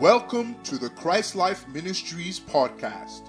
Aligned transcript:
Welcome 0.00 0.56
to 0.62 0.78
the 0.78 0.88
Christ 0.88 1.36
Life 1.36 1.68
Ministries 1.68 2.40
podcast. 2.40 3.28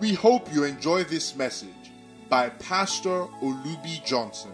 We 0.00 0.14
hope 0.14 0.50
you 0.50 0.64
enjoy 0.64 1.04
this 1.04 1.36
message 1.36 1.92
by 2.30 2.48
Pastor 2.48 3.26
Olubi 3.42 4.02
Johnson. 4.02 4.52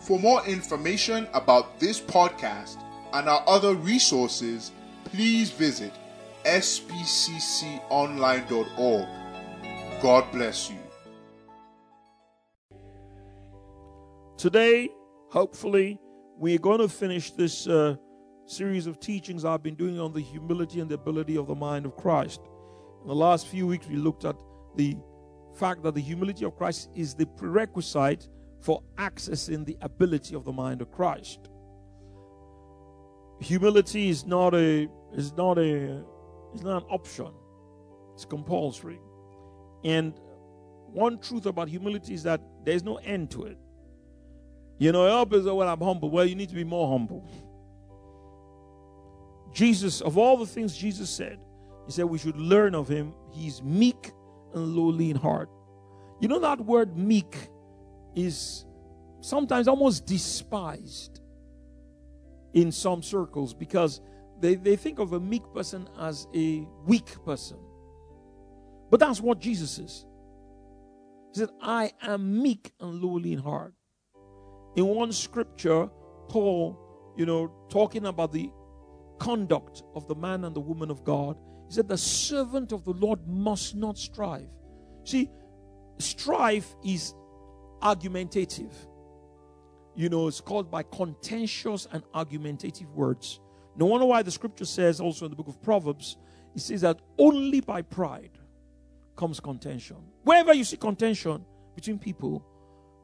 For 0.00 0.18
more 0.18 0.44
information 0.44 1.26
about 1.32 1.80
this 1.80 1.98
podcast 1.98 2.76
and 3.14 3.26
our 3.26 3.42
other 3.46 3.74
resources, 3.74 4.70
please 5.04 5.50
visit 5.50 5.94
spcconline.org. 6.44 9.08
God 10.02 10.30
bless 10.30 10.70
you. 10.70 10.76
Today, 14.36 14.90
hopefully, 15.30 15.98
we're 16.36 16.58
going 16.58 16.80
to 16.80 16.88
finish 16.90 17.30
this 17.30 17.66
uh, 17.66 17.96
series 18.50 18.86
of 18.86 18.98
teachings 18.98 19.44
I've 19.44 19.62
been 19.62 19.74
doing 19.74 20.00
on 20.00 20.12
the 20.12 20.20
humility 20.20 20.80
and 20.80 20.90
the 20.90 20.94
ability 20.94 21.36
of 21.36 21.46
the 21.46 21.54
mind 21.54 21.86
of 21.86 21.96
Christ. 21.96 22.40
In 23.02 23.08
the 23.08 23.14
last 23.14 23.46
few 23.46 23.66
weeks, 23.66 23.86
we 23.86 23.96
looked 23.96 24.24
at 24.24 24.36
the 24.76 24.96
fact 25.54 25.82
that 25.82 25.94
the 25.94 26.00
humility 26.00 26.44
of 26.44 26.56
Christ 26.56 26.88
is 26.94 27.14
the 27.14 27.26
prerequisite 27.26 28.28
for 28.60 28.82
accessing 28.96 29.64
the 29.64 29.76
ability 29.82 30.34
of 30.34 30.44
the 30.44 30.52
mind 30.52 30.80
of 30.80 30.90
Christ. 30.90 31.48
Humility 33.40 34.08
is 34.08 34.26
not 34.26 34.54
a 34.54 34.88
is 35.14 35.32
not 35.36 35.58
a 35.58 36.02
is 36.54 36.62
not 36.62 36.82
an 36.82 36.88
option. 36.90 37.30
It's 38.14 38.24
compulsory. 38.24 38.98
And 39.84 40.14
one 40.86 41.18
truth 41.18 41.46
about 41.46 41.68
humility 41.68 42.14
is 42.14 42.24
that 42.24 42.40
there's 42.64 42.82
no 42.82 42.96
end 42.96 43.30
to 43.32 43.44
it. 43.44 43.58
You 44.78 44.90
know, 44.92 45.06
help 45.06 45.34
is 45.34 45.44
well, 45.44 45.68
I'm 45.68 45.80
humble. 45.80 46.10
Well, 46.10 46.24
you 46.24 46.34
need 46.34 46.48
to 46.48 46.54
be 46.54 46.64
more 46.64 46.90
humble. 46.90 47.28
Jesus, 49.52 50.00
of 50.00 50.18
all 50.18 50.36
the 50.36 50.46
things 50.46 50.76
Jesus 50.76 51.10
said, 51.10 51.38
he 51.86 51.92
said 51.92 52.04
we 52.04 52.18
should 52.18 52.36
learn 52.36 52.74
of 52.74 52.88
him. 52.88 53.14
He's 53.32 53.62
meek 53.62 54.12
and 54.54 54.76
lowly 54.76 55.10
in 55.10 55.16
heart. 55.16 55.48
You 56.20 56.28
know, 56.28 56.38
that 56.40 56.60
word 56.60 56.96
meek 56.96 57.48
is 58.14 58.66
sometimes 59.20 59.68
almost 59.68 60.06
despised 60.06 61.20
in 62.52 62.72
some 62.72 63.02
circles 63.02 63.54
because 63.54 64.00
they, 64.40 64.54
they 64.54 64.76
think 64.76 64.98
of 64.98 65.12
a 65.12 65.20
meek 65.20 65.42
person 65.54 65.88
as 65.98 66.26
a 66.34 66.66
weak 66.86 67.24
person. 67.24 67.58
But 68.90 69.00
that's 69.00 69.20
what 69.20 69.38
Jesus 69.38 69.78
is. 69.78 70.06
He 71.32 71.40
said, 71.40 71.50
I 71.60 71.92
am 72.02 72.42
meek 72.42 72.72
and 72.80 73.00
lowly 73.02 73.32
in 73.32 73.38
heart. 73.38 73.74
In 74.76 74.86
one 74.86 75.12
scripture, 75.12 75.88
Paul, 76.28 76.78
you 77.16 77.26
know, 77.26 77.52
talking 77.68 78.06
about 78.06 78.32
the 78.32 78.50
conduct 79.18 79.82
of 79.94 80.06
the 80.08 80.14
man 80.14 80.44
and 80.44 80.54
the 80.54 80.60
woman 80.60 80.90
of 80.90 81.04
God. 81.04 81.36
He 81.68 81.74
said, 81.74 81.88
The 81.88 81.98
servant 81.98 82.72
of 82.72 82.84
the 82.84 82.92
Lord 82.92 83.26
must 83.26 83.74
not 83.74 83.98
strive. 83.98 84.48
See, 85.04 85.30
strife 85.98 86.74
is 86.84 87.14
argumentative. 87.82 88.74
You 89.94 90.08
know, 90.08 90.28
it's 90.28 90.40
called 90.40 90.70
by 90.70 90.84
contentious 90.84 91.86
and 91.92 92.02
argumentative 92.14 92.88
words. 92.94 93.40
No 93.76 93.86
wonder 93.86 94.06
why 94.06 94.22
the 94.22 94.30
scripture 94.30 94.64
says 94.64 95.00
also 95.00 95.26
in 95.26 95.30
the 95.30 95.36
book 95.36 95.48
of 95.48 95.62
Proverbs, 95.62 96.16
it 96.54 96.60
says 96.60 96.80
that 96.82 97.00
only 97.18 97.60
by 97.60 97.82
pride 97.82 98.38
comes 99.16 99.40
contention. 99.40 99.96
Wherever 100.22 100.52
you 100.52 100.64
see 100.64 100.76
contention 100.76 101.44
between 101.74 101.98
people, 101.98 102.44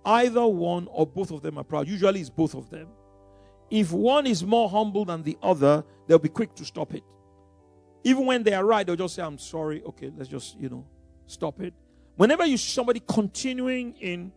either 0.04 0.46
one 0.46 0.88
or 0.90 1.06
both 1.06 1.30
of 1.30 1.42
them 1.42 1.58
are 1.58 1.64
proud. 1.64 1.88
Usually 1.88 2.20
it's 2.20 2.30
both 2.30 2.54
of 2.54 2.70
them. 2.70 2.88
If 3.70 3.92
one 3.92 4.26
is 4.26 4.44
more 4.44 4.68
humble 4.68 5.04
than 5.04 5.22
the 5.22 5.38
other, 5.42 5.84
they'll 6.06 6.18
be 6.18 6.28
quick 6.28 6.54
to 6.56 6.64
stop 6.64 6.94
it. 6.94 7.02
Even 8.04 8.26
when 8.26 8.42
they 8.42 8.52
are 8.52 8.64
right, 8.64 8.86
they'll 8.86 8.96
just 8.96 9.14
say, 9.14 9.22
I'm 9.22 9.38
sorry. 9.38 9.82
Okay, 9.82 10.12
let's 10.16 10.28
just, 10.28 10.58
you 10.58 10.68
know, 10.68 10.86
stop 11.26 11.60
it. 11.60 11.72
Whenever 12.16 12.44
you 12.44 12.56
see 12.56 12.70
somebody 12.70 13.02
continuing 13.06 13.94
in 13.94 14.32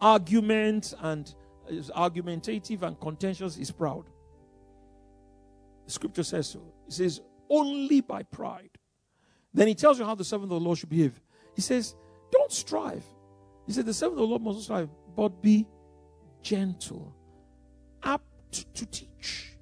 argument 0.00 0.94
and 1.00 1.34
is 1.68 1.90
argumentative 1.90 2.82
and 2.82 2.98
contentious, 2.98 3.58
is 3.58 3.70
proud. 3.70 4.04
The 5.84 5.92
scripture 5.92 6.22
says 6.22 6.48
so. 6.48 6.62
It 6.86 6.92
says, 6.92 7.20
only 7.50 8.00
by 8.00 8.22
pride. 8.22 8.70
Then 9.52 9.68
he 9.68 9.74
tells 9.74 9.98
you 9.98 10.04
how 10.04 10.14
the 10.14 10.24
servant 10.24 10.52
of 10.52 10.60
the 10.60 10.64
Lord 10.64 10.78
should 10.78 10.88
behave. 10.88 11.20
He 11.54 11.60
says, 11.60 11.94
don't 12.30 12.52
strive. 12.52 13.04
He 13.66 13.72
said, 13.72 13.86
the 13.86 13.94
servant 13.94 14.20
of 14.20 14.28
the 14.28 14.28
Lord 14.28 14.42
must 14.42 14.58
not 14.58 14.64
strive, 14.64 14.88
but 15.16 15.42
be 15.42 15.66
gentle, 16.42 17.12
apt 18.02 18.27
to 18.52 18.86
teach 18.86 19.56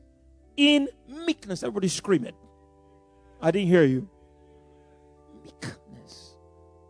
in 0.56 0.88
meekness. 1.08 1.62
Everybody 1.62 1.88
scream 1.88 2.24
it. 2.24 2.34
I 3.40 3.50
didn't 3.50 3.68
hear 3.68 3.84
you. 3.84 4.08
Meekness, 5.44 6.36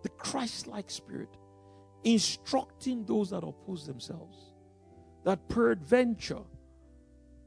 the 0.02 0.08
Christ 0.10 0.66
like 0.66 0.90
spirit, 0.90 1.28
instructing 2.04 3.04
those 3.04 3.30
that 3.30 3.42
oppose 3.42 3.86
themselves 3.86 4.52
that 5.26 5.48
peradventure 5.48 6.42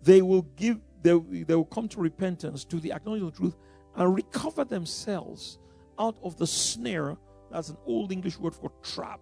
they 0.03 0.21
will 0.21 0.43
give, 0.57 0.79
they, 1.01 1.17
they 1.17 1.55
will 1.55 1.65
come 1.65 1.87
to 1.87 1.99
repentance, 2.01 2.65
to 2.65 2.79
the 2.79 2.91
acknowledgement 2.91 3.33
of 3.33 3.39
truth, 3.39 3.55
and 3.95 4.13
recover 4.13 4.65
themselves 4.65 5.59
out 5.97 6.17
of 6.21 6.37
the 6.37 6.45
snare. 6.45 7.17
That's 7.49 7.69
an 7.69 7.77
old 7.85 8.11
English 8.11 8.37
word 8.37 8.53
for 8.53 8.71
trap. 8.83 9.21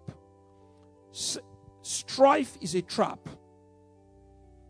S- 1.14 1.38
strife 1.84 2.58
is 2.60 2.74
a 2.74 2.82
trap. 2.82 3.20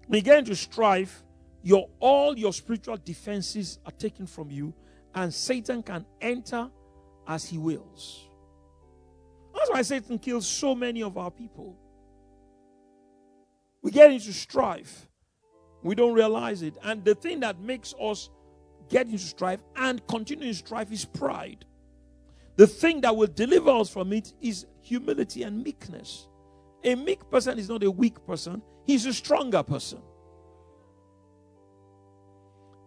When 0.07 0.45
to 0.45 0.56
strife, 0.56 1.23
your 1.62 1.90
all 2.00 2.38
your 2.38 2.53
spiritual 2.53 2.97
defenses 2.97 3.79
are 3.85 3.91
taken 3.91 4.25
from 4.25 4.50
you, 4.50 4.73
and 5.13 5.34
Satan 5.34 5.84
can 5.84 6.06
enter 6.22 6.69
as 7.28 7.45
he 7.45 7.57
wills. 7.57 8.29
That's 9.53 9.69
why 9.69 9.81
Satan 9.81 10.19
kills 10.19 10.47
so 10.47 10.75
many 10.75 11.03
of 11.03 11.17
our 11.17 11.31
people. 11.31 11.75
We 13.81 13.91
get 13.91 14.12
into 14.12 14.31
strife. 14.31 15.07
We 15.84 15.96
don't 15.96 16.13
realize 16.13 16.62
it. 16.62 16.78
And 16.84 17.03
the 17.03 17.16
thing 17.16 17.40
that 17.41 17.59
makes 17.59 17.94
us 18.00 18.29
get 18.90 19.07
into 19.07 19.19
strife 19.19 19.59
and 19.75 20.06
continue 20.07 20.47
in 20.47 20.53
strife 20.53 20.91
is 20.91 21.06
pride. 21.06 21.66
The 22.56 22.67
thing 22.67 23.01
that 23.01 23.16
will 23.16 23.28
deliver 23.28 23.69
us 23.72 23.90
from 23.90 24.13
it 24.13 24.34
is 24.41 24.66
humility 24.81 25.44
and 25.44 25.63
meekness. 25.63 26.28
A 26.83 26.95
meek 26.95 27.29
person 27.29 27.57
is 27.59 27.69
not 27.69 27.83
a 27.83 27.91
weak 27.91 28.25
person, 28.25 28.61
he's 28.85 29.05
a 29.05 29.13
stronger 29.13 29.63
person. 29.63 29.99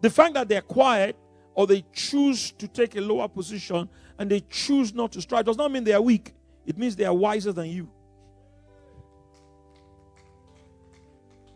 The 0.00 0.10
fact 0.10 0.34
that 0.34 0.48
they're 0.48 0.62
quiet 0.62 1.16
or 1.54 1.66
they 1.66 1.84
choose 1.92 2.52
to 2.52 2.66
take 2.68 2.96
a 2.96 3.00
lower 3.00 3.28
position 3.28 3.88
and 4.18 4.30
they 4.30 4.40
choose 4.48 4.94
not 4.94 5.12
to 5.12 5.20
strive 5.20 5.44
does 5.44 5.56
not 5.56 5.70
mean 5.70 5.84
they 5.84 5.92
are 5.92 6.00
weak. 6.00 6.34
It 6.66 6.78
means 6.78 6.96
they 6.96 7.04
are 7.04 7.14
wiser 7.14 7.52
than 7.52 7.66
you. 7.66 7.90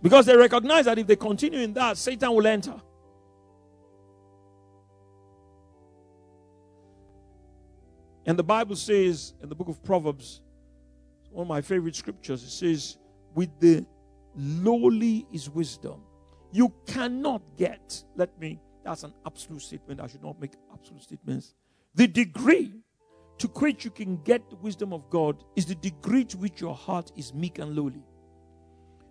Because 0.03 0.27
they 0.27 0.37
recognize 0.37 0.84
that 0.84 0.99
if 0.99 1.06
they 1.06 1.17
continue 1.17 1.61
in 1.61 1.73
that, 1.75 1.97
Satan 1.97 2.34
will 2.34 2.47
enter. 2.47 2.75
And 8.27 8.39
the 8.39 8.43
Bible 8.43 8.77
says 8.77 9.34
in 9.43 9.49
the 9.49 9.55
book 9.55 9.69
of 9.69 9.83
Proverbs, 9.83 10.43
one 11.34 11.43
of 11.43 11.49
my 11.49 11.61
favorite 11.61 11.97
scriptures, 11.97 12.43
it 12.45 12.50
says, 12.50 12.99
With 13.34 13.50
the 13.59 13.84
lowly 14.37 15.27
is 15.33 15.50
wisdom. 15.50 16.00
You 16.53 16.72
cannot 16.87 17.43
get, 17.56 18.05
let 18.15 18.39
me, 18.39 18.61
that's 18.84 19.03
an 19.03 19.12
absolute 19.27 19.62
statement. 19.62 20.00
I 20.00 20.06
should 20.06 20.23
not 20.23 20.41
make 20.41 20.53
absolute 20.73 21.03
statements. 21.03 21.55
The 21.97 22.06
degree 22.06 22.73
to 23.39 23.49
which 23.49 23.84
you 23.84 23.91
can 23.91 24.17
get 24.19 24.49
the 24.49 24.56
wisdom 24.56 24.93
of 24.93 25.11
God 25.11 25.43
is 25.56 25.67
the 25.67 25.75
degree 25.75 26.25
to 26.26 26.37
which 26.37 26.61
your 26.61 26.75
heart 26.75 27.11
is 27.17 27.35
meek 27.35 27.59
and 27.59 27.75
lowly. 27.75 28.03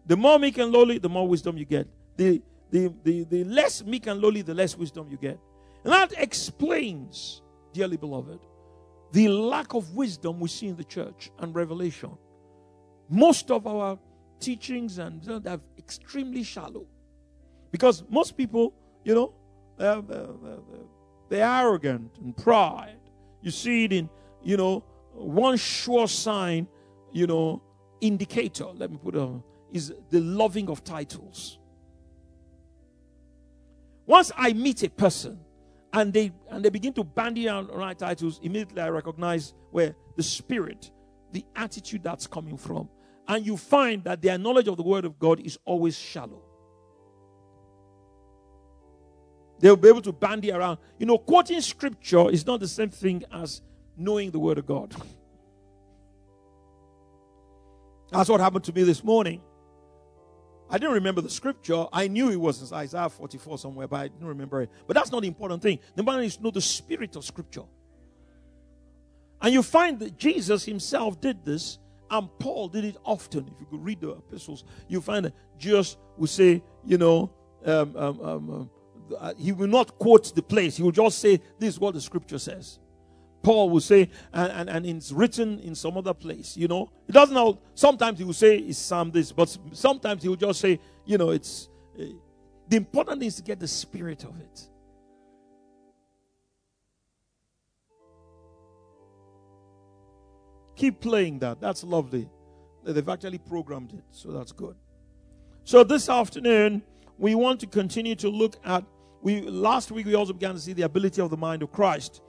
The 0.06 0.16
more 0.16 0.40
meek 0.40 0.58
and 0.58 0.72
lowly, 0.72 1.00
the 1.00 1.10
more 1.10 1.28
wisdom 1.28 1.58
you 1.58 1.66
get. 1.66 1.88
The, 2.16 2.42
the, 2.72 2.94
the, 3.04 3.24
the 3.26 3.44
less 3.44 3.84
meek 3.84 4.08
and 4.08 4.22
lowly, 4.22 4.42
the 4.42 4.54
less 4.54 4.78
wisdom 4.78 5.08
you 5.10 5.18
get. 5.18 5.38
And 5.84 5.92
that 5.92 6.14
explains, 6.18 7.42
dearly 7.74 7.98
beloved, 7.98 8.40
the 9.14 9.28
lack 9.28 9.76
of 9.76 9.96
wisdom 9.96 10.40
we 10.40 10.50
see 10.50 10.68
in 10.68 10.76
the 10.76 10.84
church 10.84 11.32
and 11.38 11.54
revelation. 11.54 12.18
Most 13.10 13.52
of 13.52 13.68
our 13.68 14.00
teachings 14.40 14.98
and 14.98 15.22
they're 15.24 15.60
extremely 15.78 16.42
shallow. 16.42 16.88
Because 17.72 18.04
most 18.10 18.36
people, 18.36 18.74
you 19.04 19.14
know, 19.14 19.34
they're, 19.78 19.92
uh, 19.92 19.98
uh, 19.98 20.00
uh, 20.00 20.28
they're, 20.42 20.60
they're 21.30 21.48
arrogant 21.48 22.12
and 22.24 22.36
pride. 22.36 23.00
You 23.44 23.52
see 23.52 23.86
it 23.86 23.94
in, 23.94 24.10
you 24.44 24.58
know, 24.58 24.84
one 25.14 25.58
sure 25.58 26.08
sign, 26.08 26.68
you 27.12 27.28
know, 27.28 27.62
indicator, 28.02 28.66
let 28.66 28.90
me 28.90 28.98
put 28.98 29.14
it 29.16 29.20
on, 29.20 29.44
is 29.72 29.94
the 30.10 30.22
loving 30.22 30.70
of 30.70 30.84
titles. 30.84 31.60
Once 34.08 34.32
I 34.36 34.54
meet 34.54 34.82
a 34.82 34.90
person 34.90 35.40
and 35.94 36.12
they 36.12 36.32
and 36.50 36.66
they 36.66 36.70
begin 36.70 36.92
to 36.94 37.04
bandy 37.04 37.48
around 37.48 37.70
right 37.70 37.98
titles, 37.98 38.40
immediately 38.42 38.82
I 38.82 38.90
recognize 38.90 39.54
where 39.72 39.96
the 40.18 40.24
spirit, 40.24 40.92
the 41.32 41.46
attitude 41.56 42.04
that's 42.04 42.28
coming 42.28 42.58
from. 42.58 42.90
And 43.28 43.46
you 43.46 43.56
find 43.56 44.04
that 44.04 44.22
their 44.22 44.38
knowledge 44.38 44.68
of 44.68 44.76
the 44.76 44.84
word 44.84 45.06
of 45.06 45.18
God 45.18 45.40
is 45.40 45.58
always 45.64 45.98
shallow. 45.98 46.42
They'll 49.60 49.78
be 49.78 49.88
able 49.88 50.02
to 50.02 50.12
bandy 50.12 50.52
around. 50.52 50.80
You 50.98 51.06
know, 51.06 51.18
quoting 51.18 51.62
scripture 51.62 52.30
is 52.30 52.46
not 52.46 52.60
the 52.60 52.68
same 52.68 52.90
thing 52.90 53.24
as 53.32 53.62
knowing 53.96 54.32
the 54.32 54.40
word 54.40 54.58
of 54.58 54.66
God. 54.66 54.94
That's 58.12 58.30
what 58.30 58.42
happened 58.42 58.66
to 58.66 58.74
me 58.74 58.84
this 58.84 59.04
morning. 59.04 59.42
I 60.74 60.80
didn't 60.80 60.96
remember 60.96 61.22
the 61.22 61.30
scripture. 61.30 61.86
I 61.94 62.08
knew 62.08 62.32
it 62.32 62.36
was 62.36 62.74
Isaiah 62.74 63.08
44 63.08 63.60
somewhere, 63.60 63.88
but 63.88 64.00
I 64.00 64.08
didn't 64.08 64.28
remember 64.28 64.64
it. 64.64 64.72
But 64.88 64.96
that's 64.96 65.12
not 65.12 65.22
the 65.22 65.28
important 65.28 65.62
thing. 65.62 65.78
The 65.94 66.00
important 66.00 66.26
is 66.26 66.38
to 66.38 66.44
know 66.44 66.50
the 66.50 66.62
spirit 66.62 67.16
of 67.16 67.24
scripture. 67.24 67.62
And 69.40 69.54
you 69.54 69.62
find 69.62 70.00
that 70.00 70.18
Jesus 70.18 70.66
himself 70.66 71.22
did 71.22 71.46
this, 71.46 71.78
and 72.10 72.28
Paul 72.40 72.70
did 72.70 72.86
it 72.86 72.98
often. 73.04 73.52
If 73.54 73.60
you 73.60 73.68
could 73.70 73.86
read 73.86 74.02
the 74.02 74.14
epistles, 74.14 74.64
you 74.88 75.00
find 75.00 75.26
that 75.26 75.36
Jesus 75.60 75.96
would 76.18 76.32
say, 76.32 76.64
you 76.84 76.98
know, 76.98 77.32
um, 77.64 77.96
um, 77.96 78.22
um, 78.22 78.50
um 78.50 78.70
uh, 79.20 79.34
he 79.38 79.52
will 79.52 79.68
not 79.68 80.00
quote 80.00 80.34
the 80.34 80.42
place. 80.42 80.78
He 80.78 80.82
will 80.82 80.92
just 80.92 81.20
say, 81.20 81.40
This 81.60 81.76
is 81.76 81.80
what 81.80 81.94
the 81.94 82.02
scripture 82.02 82.40
says. 82.40 82.80
Paul 83.44 83.70
will 83.70 83.82
say, 83.82 84.10
and, 84.34 84.52
and, 84.54 84.70
and 84.70 84.86
it's 84.86 85.12
written 85.12 85.60
in 85.60 85.76
some 85.76 85.98
other 85.98 86.14
place, 86.14 86.58
you 86.58 86.68
know. 86.68 86.90
It 87.08 87.12
doesn't 87.12 87.36
know, 87.36 87.60
sometimes 87.76 88.18
he 88.18 88.26
will 88.26 88.34
say 88.34 88.58
it's 88.58 88.80
Psalm 88.80 89.12
this, 89.12 89.32
but 89.32 89.56
sometimes 89.74 90.24
he 90.24 90.30
will 90.30 90.38
just 90.38 90.62
say, 90.62 90.80
you 91.06 91.18
know, 91.18 91.30
it's 91.32 91.70
uh, 92.00 92.06
the 92.70 92.78
important 92.78 93.20
thing 93.20 93.28
is 93.28 93.36
to 93.36 93.44
get 93.44 93.60
the 93.60 93.68
spirit 93.68 94.24
of 94.24 94.40
it. 94.40 94.70
Keep 100.78 101.02
playing 101.02 101.40
that. 101.40 101.60
That's 101.60 101.84
lovely. 101.84 102.30
They've 102.84 103.08
actually 103.08 103.38
programmed 103.38 103.94
it, 103.94 104.04
so 104.10 104.32
that's 104.32 104.52
good. 104.54 104.76
So 105.66 105.84
this 105.84 106.10
afternoon, 106.10 106.82
we 107.18 107.36
want 107.36 107.60
to 107.60 107.68
continue 107.68 108.16
to 108.16 108.30
look 108.30 108.56
at 108.66 108.84
we 109.22 109.42
last 109.42 109.90
week 109.90 110.06
we 110.06 110.16
also 110.16 110.34
began 110.34 110.54
to 110.54 110.60
see 110.60 110.74
the 110.74 110.82
ability 110.82 111.22
of 111.22 111.30
the 111.30 111.38
mind 111.38 111.64
of 111.64 111.72
Christ. 111.72 112.22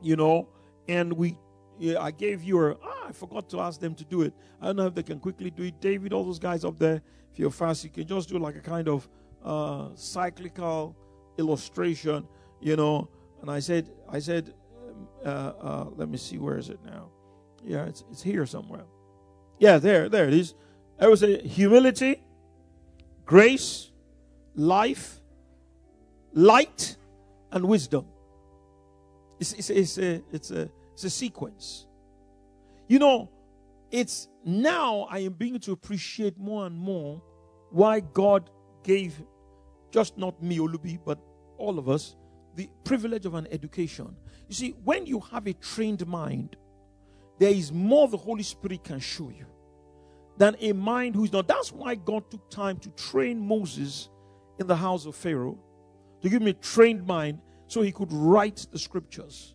You 0.00 0.16
know, 0.16 0.48
and 0.88 1.12
we 1.12 1.38
yeah, 1.78 2.00
I 2.00 2.10
gave 2.10 2.42
you 2.42 2.58
a 2.66 2.76
ah, 2.82 3.08
I 3.08 3.12
forgot 3.12 3.48
to 3.50 3.60
ask 3.60 3.80
them 3.80 3.94
to 3.94 4.04
do 4.04 4.22
it. 4.22 4.32
I 4.60 4.66
don't 4.66 4.76
know 4.76 4.86
if 4.86 4.94
they 4.94 5.02
can 5.02 5.20
quickly 5.20 5.50
do 5.50 5.64
it. 5.64 5.80
David, 5.80 6.12
all 6.12 6.24
those 6.24 6.38
guys 6.38 6.64
up 6.64 6.78
there, 6.78 7.02
if 7.32 7.38
you're 7.38 7.50
fast, 7.50 7.84
you 7.84 7.90
can 7.90 8.06
just 8.06 8.28
do 8.28 8.38
like 8.38 8.56
a 8.56 8.60
kind 8.60 8.88
of 8.88 9.08
uh, 9.44 9.88
cyclical 9.94 10.96
illustration, 11.38 12.26
you 12.60 12.76
know. 12.76 13.08
And 13.40 13.50
I 13.50 13.60
said, 13.60 13.90
I 14.08 14.18
said, 14.18 14.54
um, 14.86 15.08
uh, 15.24 15.28
uh, 15.28 15.86
let 15.96 16.08
me 16.08 16.16
see, 16.16 16.38
where 16.38 16.56
is 16.56 16.70
it 16.70 16.80
now? 16.84 17.10
Yeah, 17.64 17.84
it's 17.84 18.04
it's 18.10 18.22
here 18.22 18.46
somewhere. 18.46 18.84
Yeah, 19.58 19.78
there, 19.78 20.08
there 20.08 20.26
it 20.28 20.34
is. 20.34 20.54
I 20.98 21.08
would 21.08 21.18
say 21.18 21.46
humility, 21.46 22.22
grace, 23.24 23.90
life, 24.54 25.20
light, 26.32 26.96
and 27.52 27.66
wisdom. 27.66 28.06
It's, 29.38 29.52
it's, 29.52 29.70
it's, 29.70 29.98
a, 29.98 30.22
it's, 30.32 30.50
a, 30.50 30.70
it's 30.92 31.04
a 31.04 31.10
sequence. 31.10 31.86
You 32.88 32.98
know, 32.98 33.30
it's 33.90 34.28
now 34.44 35.06
I 35.10 35.20
am 35.20 35.32
beginning 35.32 35.60
to 35.62 35.72
appreciate 35.72 36.38
more 36.38 36.66
and 36.66 36.76
more 36.76 37.22
why 37.70 38.00
God 38.00 38.50
gave 38.82 39.22
just 39.90 40.16
not 40.18 40.42
me, 40.42 40.58
Olubi, 40.58 40.98
but 41.04 41.18
all 41.58 41.78
of 41.78 41.88
us 41.88 42.16
the 42.56 42.68
privilege 42.84 43.26
of 43.26 43.34
an 43.34 43.46
education. 43.50 44.16
You 44.48 44.54
see, 44.54 44.70
when 44.82 45.06
you 45.06 45.20
have 45.20 45.46
a 45.46 45.52
trained 45.52 46.06
mind, 46.06 46.56
there 47.38 47.50
is 47.50 47.70
more 47.70 48.08
the 48.08 48.16
Holy 48.16 48.42
Spirit 48.42 48.82
can 48.82 48.98
show 48.98 49.28
you 49.28 49.46
than 50.38 50.56
a 50.60 50.72
mind 50.72 51.14
who 51.14 51.24
is 51.24 51.32
not. 51.32 51.46
That's 51.46 51.70
why 51.70 51.94
God 51.94 52.30
took 52.30 52.50
time 52.50 52.78
to 52.78 52.90
train 52.90 53.38
Moses 53.38 54.08
in 54.58 54.66
the 54.66 54.76
house 54.76 55.04
of 55.04 55.14
Pharaoh, 55.14 55.58
to 56.22 56.28
give 56.28 56.40
him 56.40 56.48
a 56.48 56.54
trained 56.54 57.06
mind 57.06 57.40
so 57.66 57.82
he 57.82 57.92
could 57.92 58.12
write 58.12 58.66
the 58.70 58.78
scriptures. 58.78 59.54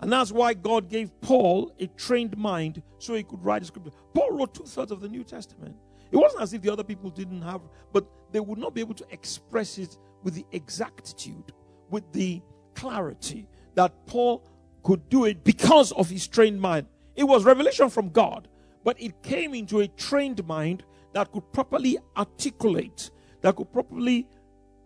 And 0.00 0.12
that's 0.12 0.32
why 0.32 0.54
God 0.54 0.88
gave 0.88 1.10
Paul 1.20 1.72
a 1.78 1.86
trained 1.86 2.36
mind 2.36 2.82
so 2.98 3.14
he 3.14 3.22
could 3.22 3.44
write 3.44 3.60
the 3.60 3.66
scripture. 3.66 3.92
Paul 4.14 4.32
wrote 4.32 4.54
two 4.54 4.64
thirds 4.64 4.90
of 4.90 5.00
the 5.00 5.08
New 5.08 5.22
Testament. 5.22 5.76
It 6.10 6.16
wasn't 6.16 6.42
as 6.42 6.52
if 6.52 6.60
the 6.62 6.72
other 6.72 6.84
people 6.84 7.08
didn't 7.08 7.42
have, 7.42 7.60
but 7.92 8.06
they 8.32 8.40
would 8.40 8.58
not 8.58 8.74
be 8.74 8.80
able 8.80 8.94
to 8.94 9.06
express 9.10 9.78
it 9.78 9.96
with 10.22 10.34
the 10.34 10.44
exactitude, 10.52 11.52
with 11.90 12.10
the 12.12 12.42
clarity 12.74 13.48
that 13.74 14.06
Paul 14.06 14.44
could 14.82 15.08
do 15.08 15.24
it 15.26 15.44
because 15.44 15.92
of 15.92 16.10
his 16.10 16.26
trained 16.26 16.60
mind. 16.60 16.86
It 17.14 17.24
was 17.24 17.44
revelation 17.44 17.88
from 17.88 18.08
God 18.08 18.48
but 18.84 19.00
it 19.00 19.22
came 19.22 19.54
into 19.54 19.80
a 19.80 19.88
trained 19.88 20.44
mind 20.46 20.84
that 21.12 21.30
could 21.32 21.52
properly 21.52 21.98
articulate, 22.16 23.10
that 23.42 23.56
could 23.56 23.72
properly 23.72 24.26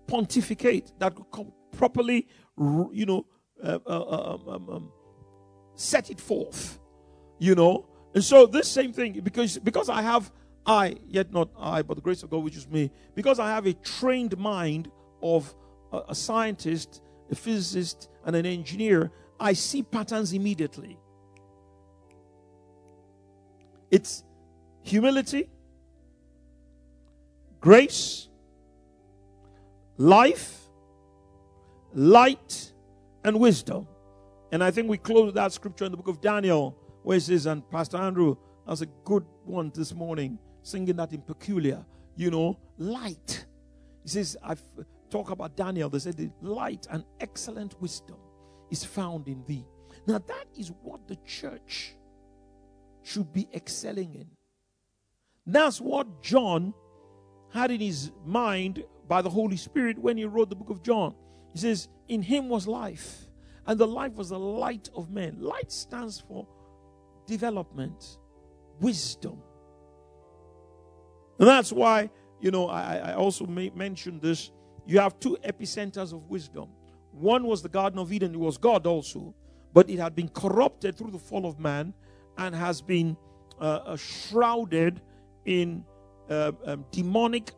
pontificate, 0.07 0.93
that 0.99 1.15
could 1.31 1.53
properly, 1.73 2.27
you 2.59 3.07
know, 3.07 3.27
uh, 3.63 3.79
uh, 3.87 3.91
uh, 3.91 4.35
um, 4.35 4.49
um, 4.49 4.71
um, 4.71 4.93
set 5.75 6.11
it 6.11 6.21
forth, 6.21 6.79
you 7.39 7.55
know. 7.55 7.87
And 8.15 8.25
so 8.25 8.47
this 8.47 8.69
same 8.69 8.93
thing, 8.93 9.21
because 9.21 9.59
because 9.59 9.89
I 9.89 10.03
have 10.03 10.33
I, 10.67 10.97
yet 11.07 11.33
not 11.33 11.51
I, 11.59 11.83
but 11.83 11.95
the 11.95 12.01
grace 12.01 12.23
of 12.23 12.31
God 12.31 12.43
which 12.43 12.57
is 12.57 12.69
me, 12.69 12.91
because 13.15 13.39
I 13.39 13.49
have 13.51 13.67
a 13.67 13.75
trained 13.75 14.37
mind 14.39 14.91
of 15.23 15.55
a, 15.93 16.03
a 16.09 16.15
scientist, 16.15 17.03
a 17.31 17.35
physicist, 17.35 18.09
and 18.25 18.35
an 18.35 18.47
engineer, 18.47 19.13
I 19.39 19.53
see 19.53 19.83
patterns 19.83 20.33
immediately. 20.33 20.99
It's 23.91 24.25
humility, 24.83 25.49
grace, 27.61 28.29
life, 29.97 30.66
light, 31.97 32.73
and 33.25 33.41
wisdom. 33.41 33.89
And 34.53 34.63
I 34.63 34.71
think 34.71 34.89
we 34.89 34.99
close 34.99 35.33
that 35.33 35.53
scripture 35.53 35.87
in 35.87 35.91
the 35.91 35.97
book 35.97 36.09
of 36.09 36.21
Daniel, 36.21 36.77
where 37.03 37.17
it 37.17 37.23
says, 37.23 37.47
and 37.47 37.69
Pastor 37.71 37.97
Andrew, 37.97 38.37
that's 38.69 38.83
a 38.83 38.87
good 39.05 39.25
one 39.45 39.73
this 39.75 39.93
morning, 39.95 40.39
singing 40.63 40.95
that 40.97 41.13
in 41.13 41.23
peculiar, 41.23 41.85
you 42.15 42.31
know, 42.31 42.59
light. 42.79 43.47
He 44.03 44.11
says, 44.11 44.37
I've 44.45 44.63
talked 45.11 45.33
about 45.33 45.57
Daniel, 45.57 45.89
they 45.89 45.99
said, 45.99 46.17
the 46.17 46.31
light 46.43 46.87
and 46.91 47.03
excellent 47.19 47.81
wisdom 47.81 48.19
is 48.71 48.85
found 48.85 49.27
in 49.27 49.43
thee. 49.47 49.65
Now, 50.07 50.19
that 50.19 50.47
is 50.57 50.71
what 50.83 51.09
the 51.09 51.17
church 51.25 51.95
should 53.03 53.33
be 53.33 53.49
excelling 53.55 54.15
in. 54.15 54.27
That's 55.47 55.81
what 55.81 56.23
John 56.23 56.75
had 57.53 57.71
in 57.71 57.81
his 57.81 58.13
mind 58.25 58.85
by 59.09 59.23
the 59.23 59.31
Holy 59.31 59.57
Spirit 59.57 59.99
when 59.99 60.19
he 60.19 60.25
wrote 60.25 60.51
the 60.51 60.57
book 60.57 60.71
of 60.71 60.83
John. 60.83 61.15
He 61.57 61.61
says, 61.61 61.89
In 62.07 62.21
him 62.21 62.51
was 62.51 62.69
life, 62.69 63.29
and 63.67 63.81
the 63.81 63.87
life 63.87 64.13
was 64.13 64.29
the 64.29 64.39
light 64.39 64.91
of 64.95 65.09
men. 65.09 65.39
Light 65.41 65.73
stands 65.73 66.21
for 66.21 66.47
development, 67.27 68.19
wisdom. 68.79 69.39
And 71.39 71.49
that's 71.49 71.73
why, 71.73 72.11
you 72.43 72.51
know, 72.51 72.69
I, 72.69 72.97
I 72.97 73.15
also 73.15 73.47
mentioned 73.47 74.21
this. 74.21 74.51
You 74.85 74.99
have 74.99 75.19
two 75.19 75.39
epicenters 75.47 76.13
of 76.13 76.29
wisdom. 76.29 76.69
One 77.13 77.47
was 77.47 77.63
the 77.63 77.71
Garden 77.71 77.99
of 78.01 78.13
Eden, 78.13 78.35
it 78.35 78.39
was 78.39 78.59
God 78.59 78.87
also, 78.87 79.35
but 79.73 79.89
it 79.89 79.99
had 79.99 80.15
been 80.15 80.29
corrupted 80.29 80.95
through 80.95 81.13
the 81.13 81.19
fall 81.19 81.47
of 81.47 81.59
man 81.59 81.95
and 82.37 82.55
has 82.55 82.83
been 82.83 83.17
uh, 83.59 83.65
uh, 83.65 83.97
shrouded 83.97 85.01
in 85.47 85.87
uh, 86.29 86.53
um, 86.67 86.85
demonic 86.91 87.53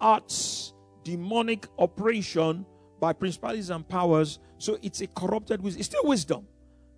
arts, 0.00 0.74
demonic 1.02 1.66
operation 1.76 2.64
by 3.04 3.12
principalities 3.12 3.68
and 3.68 3.86
powers. 3.86 4.38
So 4.56 4.78
it's 4.80 5.02
a 5.02 5.06
corrupted 5.06 5.60
wisdom. 5.60 5.78
It's 5.78 5.88
still 5.90 6.04
wisdom. 6.04 6.46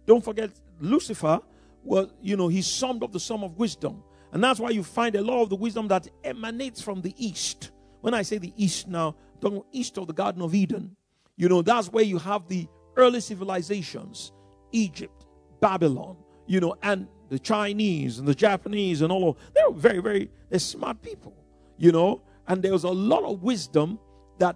Don't 0.07 0.23
forget, 0.23 0.51
Lucifer 0.79 1.41
was, 1.83 2.13
you 2.23 2.37
know, 2.37 2.47
he 2.47 2.63
summed 2.63 3.03
up 3.03 3.11
the 3.11 3.19
sum 3.19 3.43
of 3.43 3.59
wisdom. 3.59 4.05
And 4.31 4.45
that's 4.45 4.61
why 4.61 4.71
you 4.71 4.85
find 4.85 5.17
a 5.17 5.21
lot 5.21 5.43
of 5.43 5.49
the 5.51 5.57
wisdom 5.57 5.89
that 5.89 6.07
emanates 6.23 6.81
from 6.81 7.01
the 7.01 7.13
east. 7.17 7.73
When 8.03 8.15
I 8.15 8.23
say 8.23 8.39
the 8.39 8.53
east 8.57 8.87
now, 8.87 9.17
talking 9.41 9.65
east 9.73 9.99
of 9.99 10.07
the 10.07 10.13
Garden 10.13 10.43
of 10.43 10.55
Eden. 10.55 10.95
You 11.37 11.49
know, 11.49 11.61
that's 11.61 11.89
where 11.89 12.05
you 12.05 12.19
have 12.19 12.47
the 12.47 12.69
early 12.97 13.19
civilizations 13.19 14.31
Egypt, 14.71 15.27
Babylon, 15.61 16.17
you 16.47 16.61
know, 16.61 16.77
and 16.85 17.09
the 17.31 17.39
Chinese 17.41 18.21
and 18.21 18.29
the 18.29 18.35
Japanese 18.35 19.03
and 19.03 19.11
all 19.11 19.31
of 19.31 19.37
they're 19.55 19.73
very, 19.73 19.99
very 19.99 20.31
they're 20.51 20.61
smart 20.61 21.03
people, 21.03 21.35
you 21.79 21.91
know, 21.91 22.23
and 22.47 22.63
there 22.63 22.73
was 22.73 22.85
a 22.85 22.91
lot 22.91 23.25
of 23.25 23.43
wisdom 23.43 23.99
that 24.39 24.55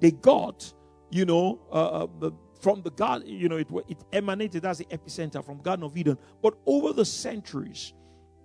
they 0.00 0.10
got, 0.10 0.72
you 1.10 1.24
know, 1.24 1.60
uh, 1.70 2.06
uh 2.22 2.30
from 2.60 2.82
the 2.82 2.90
God, 2.90 3.26
you 3.26 3.48
know, 3.48 3.56
it, 3.56 3.68
it 3.88 4.04
emanated 4.12 4.64
as 4.66 4.78
the 4.78 4.84
epicenter 4.86 5.44
from 5.44 5.62
Garden 5.62 5.84
of 5.84 5.96
Eden. 5.96 6.18
But 6.42 6.58
over 6.66 6.92
the 6.92 7.04
centuries 7.04 7.94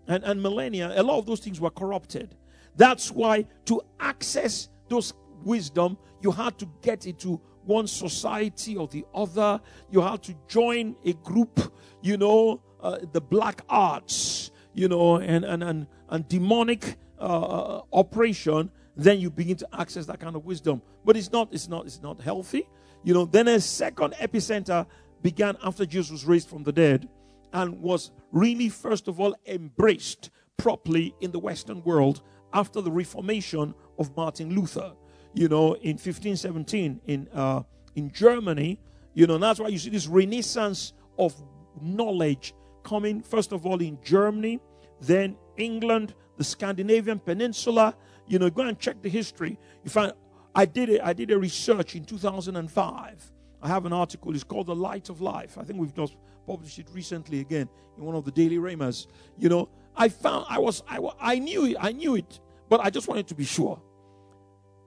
and, 0.08 0.24
and 0.24 0.42
millennia, 0.42 0.94
a 0.96 1.04
lot 1.04 1.20
of 1.20 1.26
those 1.26 1.42
things 1.42 1.60
were 1.60 1.70
corrupted. 1.70 2.36
That's 2.78 3.12
why 3.12 3.46
to 3.66 3.82
access 4.00 4.70
those 4.88 5.14
wisdom, 5.44 5.98
you 6.22 6.32
had 6.32 6.58
to 6.60 6.70
get 6.82 7.06
into 7.06 7.42
one 7.66 7.88
society 7.88 8.78
or 8.78 8.88
the 8.88 9.06
other. 9.14 9.60
You 9.92 10.02
had 10.02 10.24
to 10.24 10.36
join 10.48 10.96
a 11.04 11.14
group, 11.14 11.74
you 12.02 12.18
know, 12.18 12.62
uh, 12.82 13.00
the 13.12 13.22
black 13.22 13.62
arts, 13.68 14.52
you 14.74 14.88
know, 14.88 15.18
and, 15.18 15.44
and, 15.44 15.64
and, 15.64 15.88
and 16.10 16.28
demonic 16.28 16.98
uh, 17.20 17.24
uh, 17.24 17.82
operation. 17.94 18.70
Then 18.96 19.20
you 19.20 19.30
begin 19.30 19.58
to 19.58 19.68
access 19.74 20.06
that 20.06 20.20
kind 20.20 20.36
of 20.36 20.46
wisdom. 20.46 20.82
But 21.04 21.18
it's 21.18 21.32
not, 21.32 21.50
it's 21.52 21.68
not, 21.68 21.86
it's 21.86 22.02
not 22.02 22.20
healthy. 22.20 22.68
You 23.04 23.14
know, 23.14 23.25
then 23.25 23.48
a 23.48 23.60
second 23.60 24.14
epicenter 24.14 24.86
began 25.22 25.58
after 25.64 25.86
Jesus 25.86 26.12
was 26.12 26.25
raised 26.25 26.50
from 26.50 26.64
the 26.64 26.72
dead 26.72 27.08
and 27.54 27.82
was 27.82 28.12
really, 28.32 28.70
first 28.70 29.08
of 29.08 29.20
all, 29.20 29.36
embraced 29.46 30.30
properly 30.58 31.14
in 31.22 31.32
the 31.32 31.40
Western 31.40 31.84
world 31.84 32.22
after 32.54 32.82
the 32.82 32.92
Reformation 32.92 33.74
of 34.00 34.16
Martin 34.16 34.56
Luther. 34.56 34.94
You 35.34 35.50
know, 35.50 35.74
in 35.75 35.98
1517 35.98 37.02
in 37.08 37.28
uh, 37.34 37.64
in 37.96 38.12
Germany, 38.12 38.80
you 39.14 39.28
know, 39.28 39.38
that's 39.38 39.60
why 39.60 39.68
you 39.68 39.78
see 39.78 39.90
this 39.90 40.08
renaissance 40.08 40.94
of 41.18 41.34
knowledge 41.82 42.54
coming, 42.84 43.22
first 43.22 43.52
of 43.52 43.66
all, 43.66 43.82
in 43.82 43.98
Germany, 44.04 44.60
then 45.02 45.36
England, 45.58 46.14
the 46.38 46.44
Scandinavian 46.44 47.20
peninsula. 47.20 47.96
You 48.27 48.39
know, 48.39 48.50
go 48.50 48.63
and 48.63 48.79
check 48.79 49.01
the 49.01 49.10
history. 49.10 49.58
You 49.84 49.89
find 49.89 50.13
I 50.53 50.65
did 50.65 50.89
it, 50.89 51.01
I 51.03 51.13
did 51.13 51.32
a 51.32 51.38
research 51.38 51.96
in 51.96 52.05
2005. 52.05 53.32
I 53.62 53.67
have 53.67 53.86
an 53.86 53.94
article, 53.94 54.34
it's 54.34 54.44
called 54.44 54.67
The 54.67 54.75
Light 54.75 55.10
of 55.10 55.22
Life. 55.22 55.58
I 55.58 55.63
think 55.63 55.79
we've 55.79 55.94
just 55.94 56.15
published 56.48 56.79
it 56.79 56.88
recently 56.94 57.39
again 57.39 57.67
in 57.98 58.03
one 58.03 58.15
of 58.15 58.24
the 58.24 58.32
daily 58.32 58.58
Rhemas. 58.58 59.08
You 59.38 59.50
know, 59.50 59.70
I 59.96 60.10
found 60.10 60.46
I 60.50 60.60
was 60.60 60.84
I, 60.88 61.00
I 61.20 61.39
knew 61.39 61.65
it, 61.65 61.77
I 61.79 61.91
knew 61.91 62.15
it, 62.15 62.39
but 62.70 62.79
I 62.79 62.89
just 62.89 63.08
wanted 63.08 63.27
to 63.27 63.36
be 63.36 63.46
sure. 63.46 63.82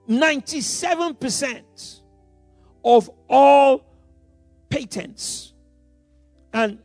97% 0.09 2.01
of 2.83 3.09
all 3.29 3.85
patents 4.69 5.53
and 6.51 6.79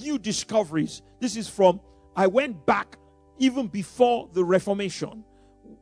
new 0.00 0.18
discoveries. 0.18 1.02
This 1.20 1.36
is 1.36 1.48
from, 1.48 1.80
I 2.16 2.26
went 2.26 2.64
back 2.64 2.96
even 3.38 3.66
before 3.66 4.28
the 4.32 4.42
Reformation. 4.42 5.24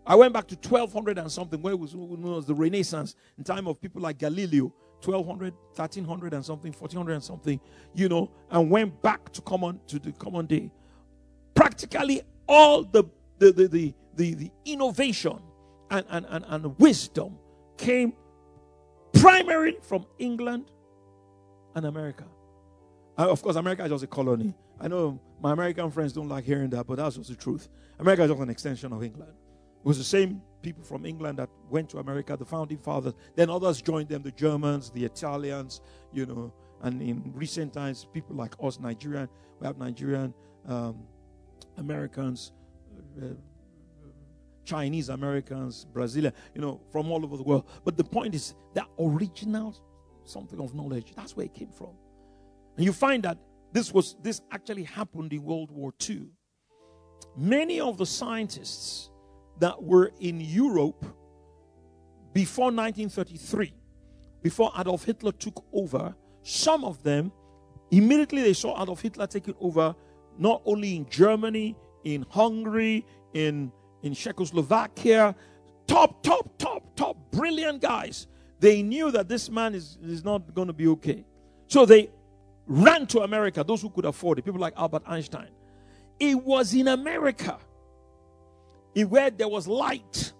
I 0.07 0.15
went 0.15 0.33
back 0.33 0.47
to 0.49 0.55
1200 0.55 1.19
and 1.19 1.31
something, 1.31 1.61
where 1.61 1.73
it 1.73 1.79
was, 1.79 1.95
was 1.95 2.47
the 2.47 2.55
Renaissance, 2.55 3.15
in 3.39 3.45
time 3.45 3.67
of 3.67 3.81
people 3.81 4.01
like 4.01 4.19
Galileo, 4.19 4.73
1200, 5.05 5.55
1300 5.75 6.35
and 6.35 6.45
something, 6.45 6.73
1400 6.73 7.13
and 7.15 7.25
something, 7.25 7.61
you 7.95 8.09
know, 8.09 8.31
and 8.51 8.71
went 8.71 9.01
back 9.03 9.31
to 9.33 9.41
common 9.43 9.81
to 9.87 9.99
the 9.99 10.13
common 10.13 10.47
day. 10.47 10.71
Practically 11.55 12.23
all 12.47 12.83
the 12.83 13.05
the 13.39 13.53
the 13.53 13.69
the, 13.69 13.95
the, 14.17 14.35
the 14.35 14.51
innovation 14.65 15.39
and, 15.91 16.05
and, 16.11 16.27
and, 16.29 16.45
and 16.49 16.79
wisdom 16.79 17.39
came 17.77 18.13
primarily 19.13 19.79
from 19.83 20.07
England 20.19 20.71
and 21.75 21.87
America. 21.87 22.25
Uh, 23.19 23.29
of 23.29 23.43
course, 23.43 23.57
America 23.57 23.85
is 23.85 23.91
just 23.91 24.05
a 24.05 24.07
colony. 24.07 24.55
I 24.81 24.89
know 24.89 25.21
my 25.43 25.53
American 25.53 25.91
friends 25.91 26.13
don't 26.13 26.29
like 26.29 26.45
hearing 26.45 26.71
that, 26.71 26.87
but 26.87 26.97
that's 26.97 27.17
just 27.17 27.29
the 27.29 27.37
truth. 27.37 27.69
America 27.99 28.23
is 28.23 28.31
just 28.31 28.41
an 28.41 28.51
extension 28.51 28.93
of 28.93 29.03
England. 29.03 29.33
It 29.81 29.87
was 29.87 29.99
the 29.99 30.05
same 30.05 30.43
people 30.63 30.85
from 30.85 31.07
England 31.07 31.39
that 31.39 31.49
went 31.71 31.89
to 31.91 31.99
America, 31.99 32.37
the 32.37 32.45
founding 32.45 32.79
fathers. 32.79 33.15
Then 33.35 33.49
others 33.51 33.81
joined 33.81 34.09
them, 34.09 34.23
the 34.23 34.31
Germans, 34.31 34.91
the 34.91 35.05
Italians, 35.05 35.81
you 36.13 36.27
know. 36.27 36.53
And 36.83 37.01
in 37.03 37.33
recent 37.35 37.73
times, 37.73 38.07
people 38.13 38.37
like 38.37 38.55
us, 38.63 38.79
Nigerian, 38.79 39.29
we 39.59 39.67
have 39.67 39.79
Nigerian 39.79 40.35
um, 40.67 41.03
Americans, 41.79 42.53
uh, 43.21 43.27
Chinese 44.65 45.09
Americans, 45.09 45.87
Brazilian, 45.93 46.33
you 46.55 46.61
know, 46.61 46.81
from 46.93 47.11
all 47.11 47.25
over 47.25 47.37
the 47.37 47.43
world. 47.43 47.67
But 47.85 47.97
the 47.97 48.05
point 48.05 48.35
is 48.35 48.55
that 48.75 48.87
original 48.99 49.77
something 50.25 50.61
of 50.61 50.75
knowledge, 50.75 51.13
that's 51.17 51.37
where 51.37 51.47
it 51.47 51.55
came 51.55 51.71
from. 51.71 51.91
And 52.77 52.85
you 52.85 52.93
find 52.93 53.23
that 53.25 53.39
this 53.73 53.93
was 53.93 54.17
this 54.23 54.41
actually 54.51 54.85
happened 54.85 55.33
in 55.33 55.43
World 55.43 55.71
War 55.71 55.93
II. 56.09 56.29
Many 57.37 57.81
of 57.81 57.99
the 57.99 58.07
scientists 58.07 59.10
that 59.61 59.83
were 59.83 60.13
in 60.21 60.41
Europe 60.41 61.05
before 62.33 62.67
1933, 62.67 63.73
before 64.43 64.73
Adolf 64.79 65.05
Hitler 65.05 65.33
took 65.33 65.65
over, 65.73 66.15
some 66.43 66.85
of 66.85 67.03
them 67.03 67.33
immediately 67.91 68.43
they 68.43 68.53
saw 68.53 68.81
Adolf 68.83 69.01
Hitler 69.01 69.27
taking 69.27 69.55
over 69.61 69.95
not 70.39 70.63
only 70.65 70.97
in 70.97 71.09
Germany, 71.09 71.77
in 72.05 72.25
Hungary, 72.31 73.05
in 73.35 73.73
in 74.03 74.15
Czechoslovakia, 74.15 75.35
top, 75.87 76.23
top, 76.23 76.57
top, 76.59 76.97
top, 76.97 77.17
brilliant 77.31 77.83
guys. 77.83 78.27
They 78.59 78.83
knew 78.83 79.11
that 79.11 79.29
this 79.29 79.51
man 79.51 79.75
is, 79.75 79.99
is 80.03 80.25
not 80.25 80.55
going 80.55 80.69
to 80.69 80.73
be 80.73 80.87
okay. 80.89 81.25
So 81.67 81.85
they 81.85 82.11
ran 82.67 83.07
to 83.09 83.21
America, 83.21 83.65
those 83.65 83.83
who 83.83 83.91
could 83.91 84.05
afford 84.05 84.39
it, 84.39 84.45
people 84.45 84.61
like 84.61 84.75
Albert 84.77 85.03
Einstein. 85.07 85.49
It 86.19 86.35
was 86.35 86.75
in 86.75 86.89
America 86.89 87.59
where 88.95 89.31
there 89.31 89.49
was 89.49 89.69
light 89.69 90.33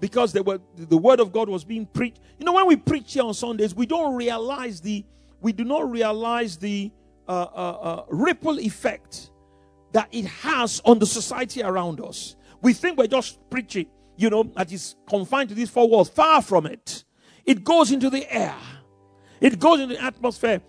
because 0.00 0.32
there 0.32 0.42
were, 0.42 0.60
the 0.76 0.96
word 0.96 1.20
of 1.20 1.32
God 1.32 1.48
was 1.48 1.64
being 1.64 1.86
preached. 1.86 2.20
You 2.38 2.46
know, 2.46 2.52
when 2.54 2.66
we 2.66 2.76
preach 2.76 3.12
here 3.12 3.22
on 3.22 3.34
Sundays, 3.34 3.74
we 3.74 3.86
don't 3.86 4.14
realize 4.14 4.80
the 4.80 5.04
we 5.42 5.52
do 5.52 5.64
not 5.64 5.90
realize 5.90 6.58
the 6.58 6.90
uh, 7.26 7.32
uh, 7.32 7.70
uh, 7.70 8.04
ripple 8.10 8.58
effect 8.60 9.30
that 9.92 10.08
it 10.12 10.26
has 10.26 10.82
on 10.84 10.98
the 10.98 11.06
society 11.06 11.62
around 11.62 12.00
us. 12.00 12.36
We 12.60 12.74
think 12.74 12.98
we're 12.98 13.06
just 13.06 13.38
preaching, 13.48 13.86
you 14.16 14.28
know, 14.28 14.42
that 14.56 14.70
is 14.70 14.96
confined 15.08 15.48
to 15.48 15.54
these 15.54 15.70
four 15.70 15.88
walls. 15.88 16.10
Far 16.10 16.42
from 16.42 16.66
it. 16.66 17.04
It 17.46 17.64
goes 17.64 17.90
into 17.90 18.10
the 18.10 18.30
air, 18.32 18.54
it 19.40 19.58
goes 19.58 19.80
into 19.80 19.94
the 19.94 20.02
atmosphere, 20.02 20.60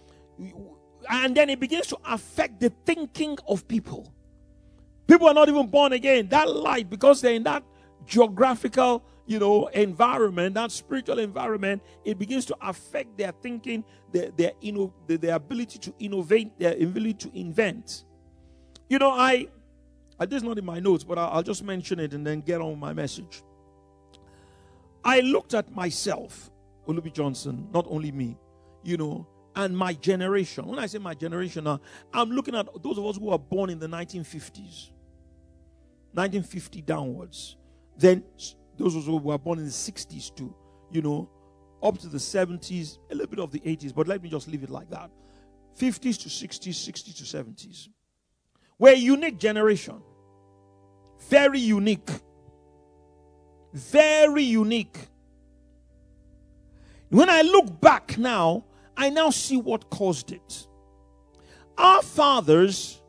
and 1.09 1.35
then 1.35 1.49
it 1.49 1.59
begins 1.59 1.87
to 1.87 1.97
affect 2.05 2.59
the 2.61 2.69
thinking 2.85 3.37
of 3.47 3.67
people. 3.67 4.13
People 5.11 5.27
are 5.27 5.33
not 5.33 5.49
even 5.49 5.67
born 5.67 5.91
again. 5.91 6.29
That 6.29 6.49
light, 6.49 6.89
because 6.89 7.19
they're 7.19 7.33
in 7.33 7.43
that 7.43 7.63
geographical, 8.05 9.03
you 9.25 9.39
know, 9.39 9.67
environment, 9.67 10.55
that 10.55 10.71
spiritual 10.71 11.19
environment, 11.19 11.81
it 12.05 12.17
begins 12.17 12.45
to 12.45 12.55
affect 12.61 13.17
their 13.17 13.33
thinking, 13.33 13.83
their 14.13 14.31
their, 14.31 14.53
inno- 14.63 14.93
their 15.07 15.35
ability 15.35 15.79
to 15.79 15.93
innovate, 15.99 16.57
their 16.57 16.75
ability 16.75 17.15
to 17.15 17.37
invent. 17.37 18.05
You 18.87 18.99
know, 18.99 19.11
I 19.11 19.49
uh, 20.17 20.25
this 20.25 20.37
is 20.37 20.43
not 20.43 20.57
in 20.57 20.63
my 20.63 20.79
notes, 20.79 21.03
but 21.03 21.17
I'll 21.17 21.43
just 21.43 21.61
mention 21.61 21.99
it 21.99 22.13
and 22.13 22.25
then 22.25 22.39
get 22.39 22.61
on 22.61 22.69
with 22.69 22.79
my 22.79 22.93
message. 22.93 23.43
I 25.03 25.19
looked 25.19 25.53
at 25.53 25.75
myself, 25.75 26.49
Olubi 26.87 27.11
Johnson, 27.11 27.67
not 27.73 27.85
only 27.89 28.13
me, 28.13 28.37
you 28.81 28.95
know, 28.95 29.27
and 29.57 29.77
my 29.77 29.91
generation. 29.91 30.67
When 30.67 30.79
I 30.79 30.85
say 30.85 30.99
my 30.99 31.15
generation 31.15 31.65
now, 31.65 31.81
I'm 32.13 32.29
looking 32.31 32.55
at 32.55 32.69
those 32.81 32.97
of 32.97 33.05
us 33.05 33.17
who 33.17 33.25
were 33.25 33.37
born 33.37 33.69
in 33.69 33.77
the 33.79 33.87
1950s, 33.87 34.91
1950 36.13 36.81
downwards. 36.81 37.57
Then 37.97 38.23
those 38.77 38.93
who 38.93 39.17
were 39.17 39.37
born 39.37 39.59
in 39.59 39.65
the 39.65 39.71
60s 39.71 40.35
too, 40.35 40.53
you 40.91 41.01
know, 41.01 41.29
up 41.81 41.97
to 41.99 42.07
the 42.07 42.17
70s, 42.17 42.97
a 43.09 43.15
little 43.15 43.27
bit 43.27 43.39
of 43.39 43.51
the 43.51 43.59
80s, 43.59 43.93
but 43.93 44.07
let 44.07 44.21
me 44.21 44.29
just 44.29 44.47
leave 44.47 44.63
it 44.63 44.69
like 44.69 44.89
that. 44.89 45.09
50s 45.79 46.21
to 46.23 46.29
60s, 46.29 46.89
60s 46.89 47.17
to 47.17 47.23
70s. 47.23 47.89
We're 48.77 48.93
a 48.93 48.97
unique 48.97 49.39
generation. 49.39 50.01
Very 51.29 51.59
unique. 51.59 52.09
Very 53.73 54.43
unique. 54.43 54.97
When 57.09 57.29
I 57.29 57.41
look 57.41 57.79
back 57.79 58.17
now, 58.17 58.65
I 58.95 59.09
now 59.09 59.29
see 59.29 59.57
what 59.57 59.89
caused 59.89 60.31
it. 60.31 60.67
Our 61.77 62.01
fathers 62.01 63.00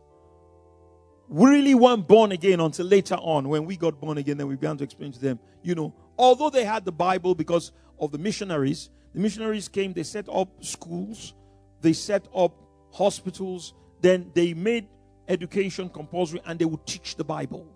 really 1.32 1.74
weren't 1.74 2.06
born 2.06 2.30
again 2.30 2.60
until 2.60 2.86
later 2.86 3.14
on. 3.16 3.48
When 3.48 3.64
we 3.64 3.76
got 3.76 3.98
born 3.98 4.18
again, 4.18 4.36
then 4.36 4.48
we 4.48 4.54
began 4.54 4.76
to 4.76 4.84
explain 4.84 5.12
to 5.12 5.18
them, 5.18 5.38
you 5.62 5.74
know, 5.74 5.94
although 6.18 6.50
they 6.50 6.64
had 6.64 6.84
the 6.84 6.92
Bible 6.92 7.34
because 7.34 7.72
of 7.98 8.12
the 8.12 8.18
missionaries, 8.18 8.90
the 9.14 9.20
missionaries 9.20 9.66
came, 9.68 9.92
they 9.92 10.02
set 10.02 10.28
up 10.28 10.48
schools, 10.62 11.34
they 11.80 11.94
set 11.94 12.28
up 12.34 12.54
hospitals, 12.92 13.72
then 14.00 14.30
they 14.34 14.52
made 14.52 14.88
education 15.28 15.88
compulsory 15.88 16.40
and 16.44 16.58
they 16.58 16.64
would 16.66 16.86
teach 16.86 17.16
the 17.16 17.24
Bible. 17.24 17.66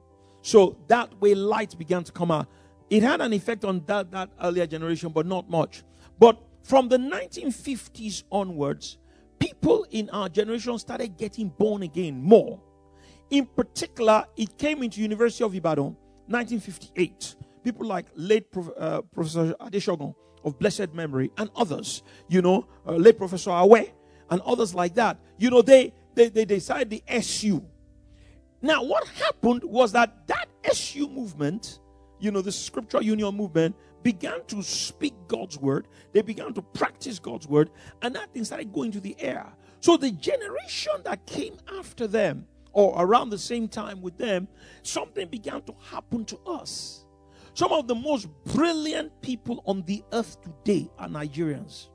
So 0.42 0.76
that 0.88 1.18
way, 1.20 1.34
light 1.34 1.76
began 1.78 2.04
to 2.04 2.12
come 2.12 2.30
out. 2.30 2.48
It 2.90 3.02
had 3.02 3.20
an 3.20 3.32
effect 3.32 3.64
on 3.64 3.82
that, 3.86 4.10
that 4.12 4.30
earlier 4.40 4.66
generation, 4.66 5.10
but 5.10 5.26
not 5.26 5.48
much. 5.48 5.82
But 6.18 6.38
from 6.62 6.88
the 6.88 6.98
1950s 6.98 8.24
onwards, 8.30 8.98
people 9.38 9.86
in 9.90 10.10
our 10.10 10.28
generation 10.28 10.78
started 10.78 11.16
getting 11.16 11.48
born 11.48 11.82
again 11.82 12.22
more. 12.22 12.60
In 13.30 13.46
particular, 13.46 14.26
it 14.36 14.56
came 14.56 14.82
into 14.82 15.00
University 15.00 15.44
of 15.44 15.54
Ibadan, 15.54 15.96
1958. 16.26 17.36
People 17.64 17.86
like 17.86 18.06
late 18.14 18.46
uh, 18.78 19.02
Professor 19.02 19.54
Adeshogun 19.60 20.14
of 20.44 20.58
blessed 20.58 20.94
memory 20.94 21.32
and 21.36 21.50
others, 21.56 22.02
you 22.28 22.40
know, 22.40 22.66
uh, 22.86 22.92
late 22.92 23.18
Professor 23.18 23.50
Awe 23.50 23.84
and 24.30 24.40
others 24.42 24.74
like 24.74 24.94
that. 24.94 25.18
You 25.38 25.50
know, 25.50 25.62
they, 25.62 25.92
they, 26.14 26.28
they 26.28 26.44
decided 26.44 26.90
the 26.90 27.02
SU, 27.08 27.64
now, 28.62 28.82
what 28.82 29.06
happened 29.08 29.62
was 29.64 29.92
that 29.92 30.26
that 30.26 30.48
SU 30.64 31.08
movement, 31.08 31.80
you 32.18 32.30
know, 32.30 32.40
the 32.40 32.52
scriptural 32.52 33.02
union 33.02 33.34
movement, 33.36 33.76
began 34.02 34.44
to 34.46 34.62
speak 34.62 35.14
God's 35.28 35.58
word. 35.58 35.88
They 36.12 36.22
began 36.22 36.54
to 36.54 36.62
practice 36.62 37.18
God's 37.18 37.46
word, 37.46 37.70
and 38.02 38.14
that 38.14 38.32
thing 38.32 38.44
started 38.44 38.72
going 38.72 38.92
to 38.92 39.00
the 39.00 39.14
air. 39.20 39.52
So 39.80 39.96
the 39.96 40.10
generation 40.10 40.94
that 41.04 41.26
came 41.26 41.56
after 41.78 42.06
them, 42.06 42.46
or 42.76 42.92
around 42.98 43.30
the 43.30 43.38
same 43.38 43.68
time 43.68 44.02
with 44.02 44.18
them, 44.18 44.46
something 44.82 45.26
began 45.28 45.62
to 45.62 45.74
happen 45.90 46.26
to 46.26 46.38
us. 46.46 47.06
Some 47.54 47.72
of 47.72 47.88
the 47.88 47.94
most 47.94 48.28
brilliant 48.44 49.22
people 49.22 49.62
on 49.64 49.80
the 49.86 50.04
earth 50.12 50.36
today 50.42 50.90
are 50.98 51.08
Nigerians. 51.08 51.88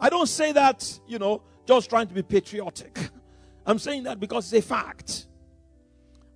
I 0.00 0.08
don't 0.08 0.26
say 0.26 0.52
that, 0.52 0.98
you 1.06 1.18
know, 1.18 1.42
just 1.66 1.90
trying 1.90 2.06
to 2.06 2.14
be 2.14 2.22
patriotic. 2.22 2.98
I'm 3.66 3.78
saying 3.78 4.04
that 4.04 4.18
because 4.18 4.50
it's 4.50 4.64
a 4.64 4.66
fact. 4.66 5.26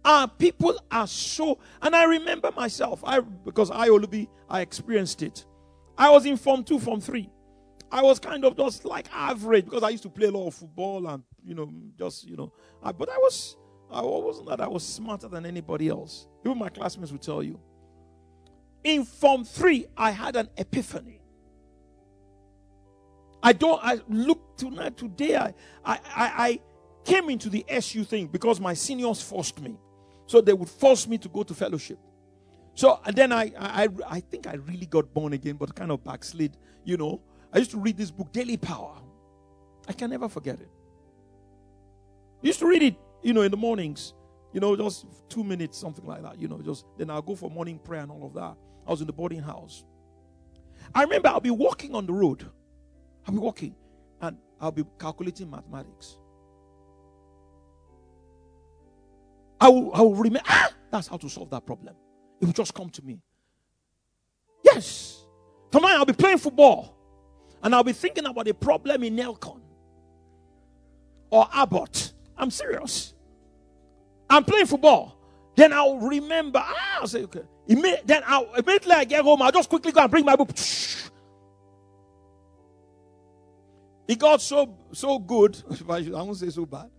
Our 0.04 0.28
people 0.28 0.78
are 0.90 1.06
so, 1.06 1.58
and 1.80 1.96
I 1.96 2.04
remember 2.04 2.52
myself, 2.52 3.02
I 3.02 3.20
because 3.20 3.70
I 3.70 3.88
be, 4.10 4.28
I 4.50 4.60
experienced 4.60 5.22
it. 5.22 5.46
I 5.96 6.10
was 6.10 6.26
in 6.26 6.36
Form 6.36 6.64
2, 6.64 6.78
Form 6.80 7.00
3. 7.00 7.30
I 7.90 8.02
was 8.02 8.18
kind 8.18 8.44
of 8.44 8.56
just 8.56 8.84
like 8.84 9.06
average 9.12 9.64
because 9.64 9.82
I 9.82 9.90
used 9.90 10.02
to 10.02 10.08
play 10.08 10.26
a 10.26 10.30
lot 10.30 10.48
of 10.48 10.54
football 10.54 11.06
and, 11.06 11.22
you 11.44 11.54
know, 11.54 11.72
just, 11.98 12.24
you 12.24 12.36
know, 12.36 12.52
I, 12.82 12.92
but 12.92 13.08
I 13.08 13.16
was, 13.18 13.56
I 13.90 14.02
wasn't 14.02 14.48
that 14.48 14.60
I 14.60 14.68
was 14.68 14.84
smarter 14.84 15.28
than 15.28 15.46
anybody 15.46 15.88
else. 15.88 16.26
Even 16.44 16.58
my 16.58 16.68
classmates 16.68 17.12
would 17.12 17.22
tell 17.22 17.42
you. 17.42 17.60
In 18.82 19.04
Form 19.04 19.44
3, 19.44 19.86
I 19.96 20.10
had 20.10 20.36
an 20.36 20.48
epiphany. 20.56 21.20
I 23.42 23.52
don't, 23.52 23.80
I 23.82 24.00
look 24.08 24.56
tonight, 24.56 24.96
today, 24.96 25.36
I, 25.36 25.52
I, 25.84 25.98
I 26.14 26.60
came 27.04 27.30
into 27.30 27.48
the 27.48 27.64
SU 27.68 28.04
thing 28.04 28.26
because 28.26 28.60
my 28.60 28.74
seniors 28.74 29.22
forced 29.22 29.60
me. 29.60 29.76
So 30.26 30.40
they 30.40 30.52
would 30.52 30.68
force 30.68 31.06
me 31.06 31.18
to 31.18 31.28
go 31.28 31.44
to 31.44 31.54
fellowship. 31.54 31.98
So 32.74 33.00
and 33.06 33.16
then 33.16 33.32
I, 33.32 33.52
I, 33.56 33.88
I 34.06 34.20
think 34.20 34.46
I 34.46 34.54
really 34.54 34.86
got 34.86 35.14
born 35.14 35.32
again, 35.32 35.56
but 35.56 35.74
kind 35.74 35.90
of 35.90 36.04
backslid. 36.04 36.56
You 36.84 36.96
know, 36.96 37.20
I 37.56 37.60
used 37.60 37.70
to 37.70 37.78
read 37.78 37.96
this 37.96 38.10
book, 38.10 38.30
Daily 38.32 38.58
Power. 38.58 38.92
I 39.88 39.94
can 39.94 40.10
never 40.10 40.28
forget 40.28 40.60
it. 40.60 40.68
I 42.42 42.46
used 42.46 42.58
to 42.58 42.66
read 42.66 42.82
it, 42.82 42.96
you 43.22 43.32
know, 43.32 43.40
in 43.40 43.50
the 43.50 43.56
mornings. 43.56 44.12
You 44.52 44.60
know, 44.60 44.76
just 44.76 45.06
two 45.30 45.42
minutes, 45.42 45.78
something 45.78 46.04
like 46.04 46.22
that. 46.22 46.38
You 46.38 46.48
know, 46.48 46.60
just 46.60 46.84
then 46.98 47.08
I'll 47.08 47.22
go 47.22 47.34
for 47.34 47.50
morning 47.50 47.78
prayer 47.78 48.02
and 48.02 48.12
all 48.12 48.26
of 48.26 48.34
that. 48.34 48.56
I 48.86 48.90
was 48.90 49.00
in 49.00 49.06
the 49.06 49.14
boarding 49.14 49.40
house. 49.40 49.84
I 50.94 51.02
remember 51.04 51.28
I'll 51.28 51.40
be 51.40 51.50
walking 51.50 51.94
on 51.94 52.04
the 52.04 52.12
road. 52.12 52.46
I'll 53.26 53.32
be 53.32 53.40
walking 53.40 53.74
and 54.20 54.36
I'll 54.60 54.70
be 54.70 54.84
calculating 54.98 55.50
mathematics. 55.50 56.18
I 59.58 59.70
will, 59.70 59.94
I 59.94 60.02
will 60.02 60.14
remember, 60.14 60.46
ah, 60.46 60.74
that's 60.92 61.08
how 61.08 61.16
to 61.16 61.28
solve 61.30 61.48
that 61.50 61.64
problem. 61.64 61.94
It 62.38 62.44
will 62.44 62.52
just 62.52 62.74
come 62.74 62.90
to 62.90 63.02
me. 63.02 63.18
Yes. 64.62 65.24
Tomorrow 65.70 65.94
I'll 65.94 66.04
be 66.04 66.12
playing 66.12 66.36
football 66.36 66.95
and 67.62 67.74
I'll 67.74 67.84
be 67.84 67.92
thinking 67.92 68.26
about 68.26 68.48
a 68.48 68.54
problem 68.54 69.02
in 69.02 69.16
Nelkon 69.16 69.60
or 71.30 71.48
Abbott. 71.52 72.12
I'm 72.36 72.50
serious. 72.50 73.14
I'm 74.28 74.44
playing 74.44 74.66
football. 74.66 75.16
Then 75.54 75.72
I'll 75.72 75.98
remember, 75.98 76.60
ah, 76.62 76.98
I'll 77.00 77.06
say, 77.06 77.22
okay. 77.24 77.42
then 77.66 78.22
I'll, 78.26 78.52
immediately 78.54 78.92
I 78.92 79.04
get 79.04 79.22
home, 79.22 79.40
I'll 79.40 79.52
just 79.52 79.68
quickly 79.68 79.90
go 79.92 80.02
and 80.02 80.10
bring 80.10 80.24
my 80.24 80.36
book. 80.36 80.50
It 84.08 84.18
got 84.18 84.40
so 84.40 84.76
so 84.92 85.18
good. 85.18 85.60
I 85.88 86.00
won't 86.08 86.36
say 86.36 86.50
so 86.50 86.64
bad. 86.66 86.90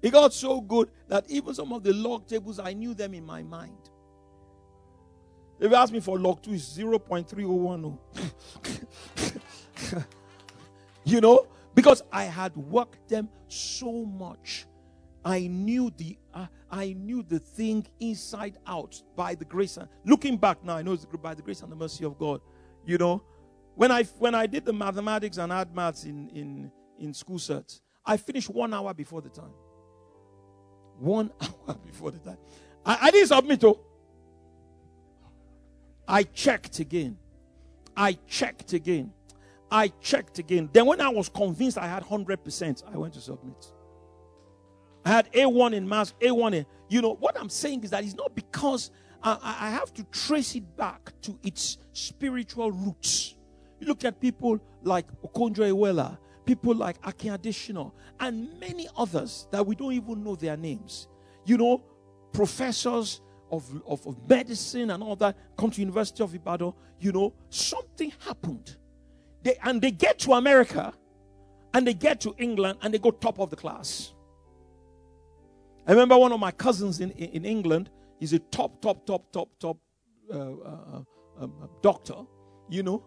It 0.00 0.10
got 0.12 0.32
so 0.32 0.60
good 0.60 0.90
that 1.08 1.24
even 1.28 1.54
some 1.54 1.72
of 1.72 1.82
the 1.82 1.92
log 1.92 2.26
tables, 2.26 2.58
I 2.58 2.72
knew 2.72 2.94
them 2.94 3.14
in 3.14 3.24
my 3.24 3.42
mind. 3.42 3.90
If 5.58 5.70
you 5.70 5.76
ask 5.76 5.92
me 5.92 6.00
for 6.00 6.18
log 6.18 6.42
2, 6.42 6.52
it's 6.52 6.76
0.3010. 6.76 7.98
you 11.04 11.20
know, 11.20 11.46
because 11.74 12.02
I 12.12 12.24
had 12.24 12.56
worked 12.56 13.08
them 13.08 13.28
so 13.48 14.04
much. 14.04 14.66
I 15.24 15.46
knew 15.46 15.90
the 15.96 16.18
uh, 16.34 16.46
I 16.70 16.92
knew 16.92 17.22
the 17.22 17.38
thing 17.38 17.86
inside 18.00 18.58
out 18.66 19.00
by 19.16 19.34
the 19.34 19.44
grace 19.44 19.76
and 19.76 19.88
looking 20.04 20.36
back 20.36 20.62
now, 20.62 20.76
I 20.76 20.82
know 20.82 20.92
it's 20.92 21.06
by 21.06 21.34
the 21.34 21.42
grace 21.42 21.62
and 21.62 21.72
the 21.72 21.76
mercy 21.76 22.04
of 22.04 22.18
God. 22.18 22.40
You 22.84 22.98
know, 22.98 23.22
when 23.74 23.90
I 23.90 24.02
when 24.18 24.34
I 24.34 24.46
did 24.46 24.64
the 24.64 24.72
mathematics 24.72 25.38
and 25.38 25.50
hard 25.50 25.74
maths 25.74 26.04
in 26.04 26.28
in 26.30 26.70
in 26.98 27.14
school 27.14 27.38
certs, 27.38 27.80
I 28.04 28.16
finished 28.16 28.50
one 28.50 28.74
hour 28.74 28.92
before 28.92 29.22
the 29.22 29.30
time. 29.30 29.52
One 30.98 31.30
hour 31.40 31.76
before 31.86 32.10
the 32.10 32.18
time. 32.18 32.38
I, 32.84 32.98
I 33.02 33.10
didn't 33.10 33.28
submit, 33.28 33.64
oh. 33.64 33.80
I 36.06 36.24
checked 36.24 36.80
again. 36.80 37.16
I 37.96 38.18
checked 38.26 38.72
again. 38.74 39.12
I 39.74 39.88
checked 40.00 40.38
again. 40.38 40.70
Then, 40.72 40.86
when 40.86 41.00
I 41.00 41.08
was 41.08 41.28
convinced 41.28 41.78
I 41.78 41.88
had 41.88 42.04
100%, 42.04 42.84
I 42.94 42.96
went 42.96 43.14
to 43.14 43.20
submit. 43.20 43.72
I 45.04 45.08
had 45.08 45.32
A1 45.32 45.72
in 45.74 45.88
math, 45.88 46.16
A1 46.20 46.54
in. 46.54 46.66
You 46.88 47.02
know, 47.02 47.14
what 47.16 47.36
I'm 47.36 47.48
saying 47.48 47.82
is 47.82 47.90
that 47.90 48.04
it's 48.04 48.14
not 48.14 48.36
because 48.36 48.92
I, 49.20 49.36
I 49.42 49.70
have 49.70 49.92
to 49.94 50.04
trace 50.04 50.54
it 50.54 50.76
back 50.76 51.12
to 51.22 51.36
its 51.42 51.78
spiritual 51.92 52.70
roots. 52.70 53.34
You 53.80 53.88
look 53.88 54.04
at 54.04 54.20
people 54.20 54.60
like 54.84 55.06
Okonjo-Iweala, 55.22 56.18
people 56.46 56.76
like 56.76 56.96
Akin 57.02 57.36
Adesina, 57.36 57.90
and 58.20 58.56
many 58.60 58.86
others 58.96 59.48
that 59.50 59.66
we 59.66 59.74
don't 59.74 59.92
even 59.92 60.22
know 60.22 60.36
their 60.36 60.56
names. 60.56 61.08
You 61.46 61.58
know, 61.58 61.82
professors 62.32 63.22
of, 63.50 63.68
of, 63.88 64.06
of 64.06 64.28
medicine 64.28 64.92
and 64.92 65.02
all 65.02 65.16
that 65.16 65.36
come 65.58 65.72
to 65.72 65.80
University 65.80 66.22
of 66.22 66.32
Ibadan. 66.32 66.72
You 67.00 67.10
know, 67.10 67.34
something 67.50 68.12
happened. 68.24 68.76
They, 69.44 69.56
and 69.62 69.80
they 69.80 69.92
get 69.92 70.18
to 70.20 70.32
America 70.32 70.92
and 71.72 71.86
they 71.86 71.94
get 71.94 72.20
to 72.22 72.34
England 72.38 72.78
and 72.82 72.92
they 72.92 72.98
go 72.98 73.10
top 73.10 73.38
of 73.38 73.50
the 73.50 73.56
class. 73.56 74.12
I 75.86 75.92
remember 75.92 76.18
one 76.18 76.32
of 76.32 76.40
my 76.40 76.50
cousins 76.50 77.00
in, 77.00 77.10
in, 77.12 77.28
in 77.30 77.44
England. 77.44 77.90
He's 78.18 78.32
a 78.32 78.38
top, 78.38 78.80
top, 78.80 79.06
top, 79.06 79.30
top, 79.32 79.48
top 79.60 79.78
uh, 80.32 80.38
uh, 80.38 81.02
um, 81.40 81.68
doctor, 81.82 82.16
you 82.68 82.82
know. 82.82 83.04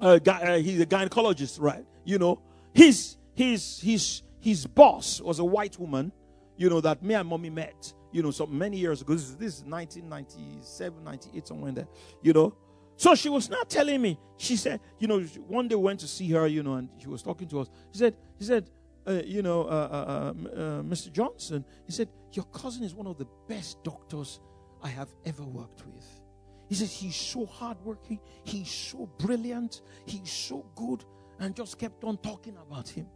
Uh, 0.00 0.18
guy, 0.18 0.60
he's 0.60 0.80
a 0.80 0.86
gynecologist, 0.86 1.60
right? 1.60 1.84
you 2.06 2.18
know, 2.18 2.40
his 2.72 3.16
his 3.34 3.80
his 3.80 4.22
his 4.40 4.66
boss 4.66 5.20
was 5.20 5.40
a 5.40 5.44
white 5.44 5.78
woman, 5.78 6.12
you 6.56 6.70
know, 6.70 6.80
that 6.80 7.02
me 7.02 7.14
and 7.14 7.28
mommy 7.28 7.50
met, 7.50 7.92
you 8.12 8.22
know, 8.22 8.30
so 8.30 8.46
many 8.46 8.78
years 8.78 9.02
ago. 9.02 9.12
This 9.12 9.24
is, 9.24 9.36
this 9.36 9.54
is 9.58 9.64
1997, 9.64 11.04
98, 11.04 11.48
somewhere 11.48 11.68
in 11.68 11.74
there, 11.74 11.88
you 12.22 12.32
know. 12.32 12.54
So 12.96 13.14
she 13.14 13.28
was 13.28 13.50
not 13.50 13.68
telling 13.68 14.00
me. 14.00 14.18
She 14.38 14.56
said, 14.56 14.80
you 14.98 15.06
know, 15.06 15.20
one 15.20 15.68
day 15.68 15.74
we 15.74 15.82
went 15.82 16.00
to 16.00 16.08
see 16.08 16.30
her, 16.30 16.46
you 16.46 16.62
know, 16.62 16.74
and 16.74 16.88
she 16.98 17.08
was 17.08 17.22
talking 17.22 17.48
to 17.48 17.60
us. 17.60 17.68
She 17.92 17.98
said, 17.98 18.16
he 18.38 18.44
said, 18.44 18.70
uh, 19.06 19.22
you 19.24 19.42
know, 19.42 19.62
uh, 19.62 19.66
uh, 19.66 20.50
uh 20.50 20.82
Mr. 20.82 21.12
Johnson, 21.12 21.64
he 21.84 21.92
said, 21.92 22.08
your 22.32 22.44
cousin 22.46 22.82
is 22.82 22.94
one 22.94 23.06
of 23.06 23.18
the 23.18 23.26
best 23.48 23.82
doctors 23.84 24.40
I 24.82 24.88
have 24.88 25.08
ever 25.24 25.42
worked 25.44 25.86
with. 25.86 26.20
He 26.68 26.74
says 26.74 26.92
he's 26.92 27.14
so 27.16 27.46
hardworking, 27.46 28.18
he's 28.44 28.70
so 28.70 29.08
brilliant, 29.18 29.82
he's 30.04 30.30
so 30.30 30.66
good 30.74 31.04
and 31.38 31.54
just 31.54 31.78
kept 31.78 32.02
on 32.04 32.16
talking 32.18 32.56
about 32.56 32.88
him. 32.88 33.06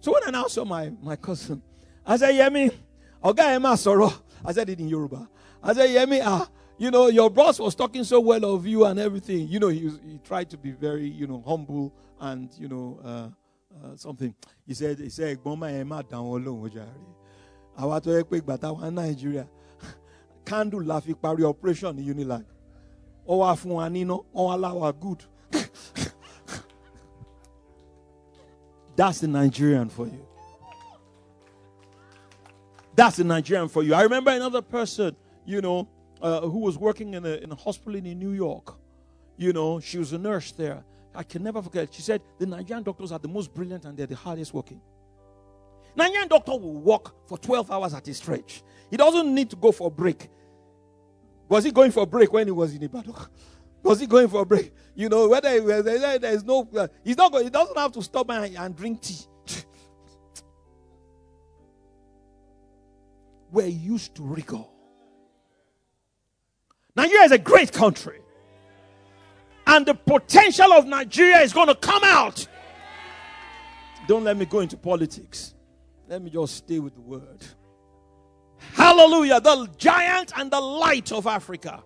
So 0.00 0.12
when 0.12 0.22
I 0.26 0.30
now 0.30 0.46
saw 0.46 0.64
my, 0.64 0.92
my 1.02 1.16
cousin, 1.16 1.62
I 2.06 2.16
said, 2.16 2.34
Yemi, 2.34 2.72
Oga 3.22 3.54
Emma 3.54 3.70
Soro. 3.70 4.12
I 4.44 4.52
said 4.52 4.68
it 4.68 4.78
in 4.78 4.88
Yoruba. 4.88 5.28
I 5.62 5.72
said, 5.72 5.90
Yemi, 5.90 6.20
ah, 6.22 6.48
you 6.78 6.90
know, 6.90 7.06
your 7.08 7.30
boss 7.30 7.58
was 7.58 7.74
talking 7.74 8.04
so 8.04 8.20
well 8.20 8.44
of 8.54 8.66
you 8.66 8.84
and 8.84 8.98
everything. 8.98 9.48
You 9.48 9.60
know, 9.60 9.68
he, 9.68 9.84
was, 9.84 10.00
he 10.06 10.18
tried 10.18 10.50
to 10.50 10.56
be 10.56 10.70
very, 10.72 11.06
you 11.08 11.26
know, 11.26 11.42
humble 11.46 11.92
and, 12.20 12.50
you 12.58 12.68
know, 12.68 12.98
uh, 13.04 13.28
uh, 13.84 13.96
something. 13.96 14.34
He 14.66 14.74
said, 14.74 14.98
he 14.98 15.08
said, 15.10 15.42
Gbọ́nmá 15.42 15.70
ẹ 15.70 15.84
má 15.84 16.02
dá 16.08 16.18
wọn 16.18 16.44
lóhùn 16.44 16.70
jàre. 16.70 16.94
Àwa 17.78 18.00
tó 18.00 18.10
yẹ 18.10 18.22
pé 18.24 18.36
ìgbà 18.40 18.56
táwa 18.58 18.90
Nàìjíríà, 18.90 19.46
candle 20.44 20.84
la 20.86 21.00
fi 21.00 21.14
parí 21.14 21.42
operation 21.44 21.96
ní 21.96 22.02
Unilag. 22.10 22.44
Ó 23.26 23.38
wá 23.38 23.54
fún 23.56 23.72
wa 23.74 23.88
níná, 23.88 24.18
láwa 24.34 24.92
good. 25.00 25.24
That's 28.96 29.20
the 29.20 29.26
Nigerian 29.28 29.88
for 29.88 30.06
you. 30.06 30.26
That's 32.94 33.16
the 33.16 33.24
Nigerian 33.24 33.68
for 33.68 33.82
you. 33.82 33.92
I 33.94 34.02
remember 34.02 34.30
another 34.30 34.62
person, 34.62 35.16
you 35.44 35.60
know, 35.60 35.88
uh, 36.24 36.40
who 36.40 36.60
was 36.60 36.78
working 36.78 37.12
in 37.12 37.26
a, 37.26 37.34
in 37.34 37.52
a 37.52 37.54
hospital 37.54 37.94
in 37.94 38.04
New 38.18 38.30
York. 38.30 38.74
You 39.36 39.52
know, 39.52 39.78
she 39.78 39.98
was 39.98 40.14
a 40.14 40.18
nurse 40.18 40.52
there. 40.52 40.82
I 41.14 41.22
can 41.22 41.42
never 41.42 41.60
forget. 41.60 41.92
She 41.92 42.00
said 42.00 42.22
the 42.38 42.46
Nigerian 42.46 42.82
doctors 42.82 43.12
are 43.12 43.18
the 43.18 43.28
most 43.28 43.52
brilliant 43.52 43.84
and 43.84 43.94
they're 43.96 44.06
the 44.06 44.16
hardest 44.16 44.54
working. 44.54 44.80
Nigerian 45.94 46.28
doctor 46.28 46.52
will 46.52 46.80
work 46.80 47.28
for 47.28 47.36
12 47.36 47.70
hours 47.70 47.92
at 47.92 48.08
a 48.08 48.14
stretch. 48.14 48.62
He 48.90 48.96
doesn't 48.96 49.32
need 49.34 49.50
to 49.50 49.56
go 49.56 49.70
for 49.70 49.88
a 49.88 49.90
break. 49.90 50.30
Was 51.46 51.64
he 51.64 51.70
going 51.70 51.90
for 51.92 52.04
a 52.04 52.06
break 52.06 52.32
when 52.32 52.46
he 52.46 52.52
was 52.52 52.74
in 52.74 52.82
Ibadan? 52.82 53.14
Was 53.82 54.00
he 54.00 54.06
going 54.06 54.28
for 54.28 54.40
a 54.40 54.46
break? 54.46 54.72
You 54.94 55.10
know, 55.10 55.28
whether 55.28 55.60
there 55.82 56.32
is 56.32 56.42
no, 56.42 56.66
uh, 56.74 56.88
he's 57.04 57.18
not 57.18 57.30
going, 57.30 57.44
he 57.44 57.50
doesn't 57.50 57.76
have 57.76 57.92
to 57.92 58.02
stop 58.02 58.30
and, 58.30 58.56
and 58.56 58.74
drink 58.74 59.02
tea. 59.02 59.18
We're 63.52 63.66
used 63.66 64.14
to 64.14 64.22
rigor. 64.22 64.64
Nigeria 66.96 67.24
is 67.24 67.32
a 67.32 67.38
great 67.38 67.72
country. 67.72 68.20
And 69.66 69.86
the 69.86 69.94
potential 69.94 70.72
of 70.72 70.86
Nigeria 70.86 71.38
is 71.40 71.52
going 71.52 71.68
to 71.68 71.74
come 71.74 72.02
out. 72.04 72.46
Don't 74.06 74.24
let 74.24 74.36
me 74.36 74.44
go 74.44 74.60
into 74.60 74.76
politics. 74.76 75.54
Let 76.08 76.22
me 76.22 76.30
just 76.30 76.56
stay 76.56 76.78
with 76.78 76.94
the 76.94 77.00
word. 77.00 77.44
Hallelujah. 78.74 79.40
The 79.40 79.68
giant 79.78 80.32
and 80.36 80.50
the 80.50 80.60
light 80.60 81.12
of 81.12 81.26
Africa 81.26 81.82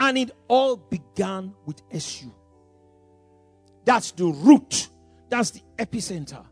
And 0.00 0.18
it 0.18 0.32
all 0.48 0.76
began 0.76 1.54
with 1.64 1.80
SU. 1.92 2.32
That's 3.84 4.10
the 4.12 4.26
root, 4.26 4.88
that's 5.28 5.50
the 5.50 5.60
epicenter. 5.78 6.44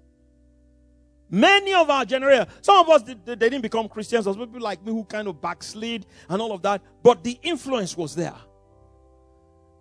Many 1.31 1.73
of 1.75 1.89
our 1.89 2.05
generation, 2.05 2.47
some 2.61 2.79
of 2.79 2.89
us, 2.89 3.03
they, 3.03 3.37
didn't 3.37 3.61
become 3.61 3.89
Christians. 3.89 4.25
There 4.25 4.35
was 4.35 4.47
people 4.47 4.61
like 4.61 4.85
me 4.85 4.91
who 4.91 5.05
kind 5.05 5.29
of 5.29 5.41
backslid 5.41 6.07
and 6.29 6.43
all 6.43 6.53
of 6.53 6.63
that. 6.63 6.83
But 7.03 7.23
the 7.23 7.39
influence 7.43 7.97
was 7.97 8.17
there. 8.17 8.35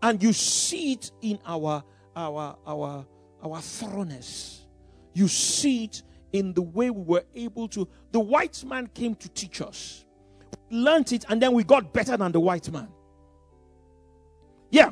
And 0.02 0.22
you 0.22 0.32
see 0.32 0.94
it 0.94 1.12
in 1.22 1.40
our, 1.46 1.84
our, 2.16 2.56
our, 2.68 3.06
our 3.44 3.62
thoroughness. 3.62 4.68
You 5.14 5.28
see 5.28 5.86
it 5.86 6.04
in 6.32 6.54
the 6.54 6.62
way 6.62 6.92
we 6.92 7.02
were 7.02 7.24
able 7.34 7.68
to. 7.70 7.88
The 8.12 8.20
white 8.20 8.64
man 8.64 8.88
came 8.88 9.16
to 9.16 9.30
teach 9.30 9.62
us. 9.62 10.06
We 10.70 10.78
learned 10.78 11.12
it 11.12 11.26
and 11.30 11.42
then 11.42 11.54
we 11.54 11.64
got 11.64 11.92
better 11.92 12.16
than 12.16 12.32
the 12.32 12.40
white 12.40 12.72
man. 12.72 12.90
Yeah. 14.70 14.92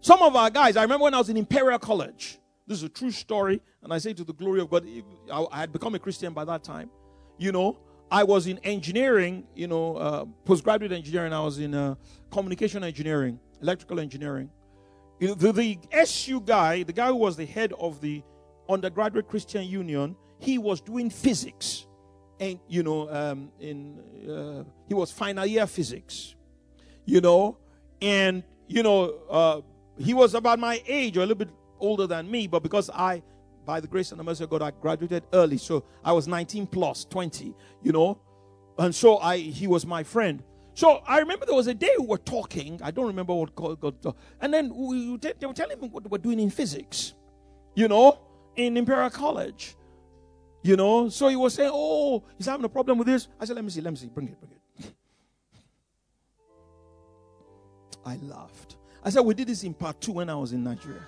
Some 0.00 0.22
of 0.22 0.34
our 0.34 0.48
guys, 0.48 0.76
I 0.76 0.82
remember 0.82 1.04
when 1.04 1.14
I 1.14 1.18
was 1.18 1.28
in 1.28 1.36
Imperial 1.36 1.78
College, 1.78 2.38
this 2.66 2.78
is 2.78 2.84
a 2.84 2.88
true 2.88 3.10
story, 3.10 3.60
and 3.82 3.92
I 3.92 3.98
say 3.98 4.12
to 4.12 4.24
the 4.24 4.32
glory 4.32 4.60
of 4.60 4.70
God, 4.70 4.86
I 5.30 5.60
had 5.60 5.72
become 5.72 5.94
a 5.94 5.98
Christian 5.98 6.32
by 6.32 6.44
that 6.44 6.64
time. 6.64 6.90
You 7.38 7.52
know, 7.52 7.78
I 8.10 8.24
was 8.24 8.46
in 8.46 8.58
engineering, 8.58 9.44
you 9.54 9.66
know, 9.68 9.96
uh, 9.96 10.24
postgraduate 10.44 10.92
engineering. 10.92 11.32
I 11.32 11.40
was 11.40 11.58
in 11.58 11.74
uh, 11.74 11.94
communication 12.30 12.82
engineering, 12.82 13.38
electrical 13.62 14.00
engineering. 14.00 14.50
The, 15.18 15.52
the 15.52 15.78
SU 15.92 16.40
guy, 16.40 16.82
the 16.82 16.92
guy 16.92 17.08
who 17.08 17.16
was 17.16 17.36
the 17.36 17.46
head 17.46 17.72
of 17.78 18.00
the 18.00 18.22
undergraduate 18.68 19.28
Christian 19.28 19.64
Union, 19.64 20.16
he 20.38 20.58
was 20.58 20.80
doing 20.80 21.08
physics, 21.08 21.86
and 22.38 22.58
you 22.68 22.82
know, 22.82 23.08
um, 23.10 23.50
in 23.60 23.98
uh, 24.28 24.64
he 24.88 24.94
was 24.94 25.10
final 25.10 25.46
year 25.46 25.66
physics, 25.66 26.34
you 27.04 27.20
know, 27.20 27.56
and 28.02 28.42
you 28.66 28.82
know, 28.82 29.14
uh, 29.30 29.60
he 29.98 30.12
was 30.12 30.34
about 30.34 30.58
my 30.58 30.82
age 30.86 31.16
or 31.16 31.20
a 31.20 31.26
little 31.26 31.36
bit 31.36 31.50
older 31.80 32.06
than 32.06 32.30
me, 32.30 32.46
but 32.46 32.62
because 32.62 32.90
I, 32.90 33.22
by 33.64 33.80
the 33.80 33.88
grace 33.88 34.10
and 34.10 34.20
the 34.20 34.24
mercy 34.24 34.44
of 34.44 34.50
God, 34.50 34.62
I 34.62 34.70
graduated 34.70 35.24
early, 35.32 35.58
so 35.58 35.84
I 36.04 36.12
was 36.12 36.28
19 36.28 36.66
plus 36.66 37.04
20, 37.04 37.54
you 37.82 37.92
know, 37.92 38.20
and 38.78 38.94
so 38.94 39.18
I 39.18 39.38
he 39.38 39.66
was 39.66 39.86
my 39.86 40.02
friend. 40.02 40.42
So 40.74 41.02
I 41.06 41.20
remember 41.20 41.46
there 41.46 41.54
was 41.54 41.68
a 41.68 41.74
day 41.74 41.90
we 41.98 42.06
were 42.06 42.18
talking. 42.18 42.78
I 42.82 42.90
don't 42.90 43.06
remember 43.06 43.34
what 43.34 43.54
got, 43.54 44.14
and 44.40 44.52
then 44.52 44.74
we, 44.74 45.16
they 45.16 45.46
were 45.46 45.54
telling 45.54 45.80
me 45.80 45.88
what 45.88 46.04
they 46.04 46.08
were 46.08 46.18
doing 46.18 46.38
in 46.38 46.50
physics, 46.50 47.14
you 47.74 47.88
know, 47.88 48.18
in 48.56 48.76
Imperial 48.76 49.08
College, 49.08 49.74
you 50.62 50.76
know. 50.76 51.08
So 51.08 51.28
he 51.28 51.36
was 51.36 51.54
saying, 51.54 51.70
"Oh, 51.72 52.24
he's 52.36 52.46
having 52.46 52.64
a 52.64 52.68
problem 52.68 52.98
with 52.98 53.06
this." 53.06 53.28
I 53.40 53.46
said, 53.46 53.56
"Let 53.56 53.64
me 53.64 53.70
see, 53.70 53.80
let 53.80 53.90
me 53.90 53.96
see, 53.96 54.08
bring 54.08 54.28
it, 54.28 54.38
bring 54.38 54.52
it." 54.52 54.92
I 58.04 58.16
laughed. 58.16 58.76
I 59.02 59.08
said, 59.08 59.20
"We 59.20 59.32
did 59.32 59.48
this 59.48 59.64
in 59.64 59.72
part 59.72 59.98
two 60.02 60.12
when 60.12 60.28
I 60.28 60.34
was 60.34 60.52
in 60.52 60.62
Nigeria." 60.62 61.00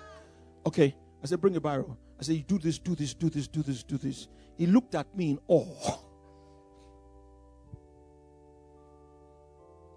Okay. 0.69 0.95
I 1.23 1.25
said, 1.25 1.41
bring 1.41 1.55
a 1.55 1.59
barrel. 1.59 1.97
I 2.19 2.21
said, 2.21 2.45
do 2.45 2.59
this, 2.59 2.77
do 2.77 2.93
this, 2.93 3.15
do 3.15 3.27
this, 3.27 3.47
do 3.47 3.63
this, 3.63 3.81
do 3.81 3.97
this. 3.97 4.27
He 4.55 4.67
looked 4.67 4.93
at 4.93 5.17
me 5.17 5.31
in 5.31 5.39
awe. 5.47 5.97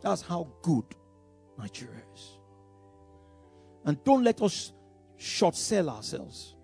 That's 0.01 0.23
how 0.23 0.49
good 0.63 0.87
Nigeria 1.59 2.01
is. 2.15 2.39
And 3.85 4.03
don't 4.03 4.25
let 4.25 4.41
us 4.41 4.73
short 5.19 5.57
sell 5.57 5.91
ourselves. 5.91 6.57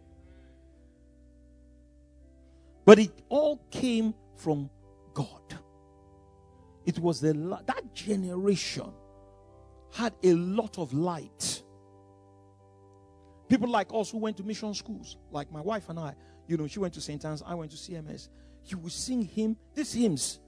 But 2.86 2.98
it 2.98 3.12
all 3.28 3.60
came 3.70 4.14
from 4.36 4.70
God. 5.12 5.58
It 6.86 6.98
was 6.98 7.20
the 7.20 7.34
that 7.66 7.94
generation 7.94 8.90
had 9.92 10.14
a 10.22 10.32
lot 10.32 10.78
of 10.78 10.94
light 10.94 11.57
People 13.48 13.68
like 13.68 13.88
us 13.94 14.10
who 14.10 14.18
went 14.18 14.36
to 14.36 14.42
mission 14.42 14.74
schools, 14.74 15.16
like 15.30 15.50
my 15.50 15.60
wife 15.60 15.88
and 15.88 15.98
I, 15.98 16.14
you 16.46 16.56
know, 16.56 16.66
she 16.66 16.78
went 16.78 16.94
to 16.94 17.00
St. 17.00 17.24
Anne's, 17.24 17.42
I 17.44 17.54
went 17.54 17.70
to 17.70 17.76
CMS. 17.76 18.28
You 18.66 18.78
will 18.78 18.90
sing 18.90 19.22
hymn, 19.22 19.56
these 19.74 19.92
hymns, 19.92 20.40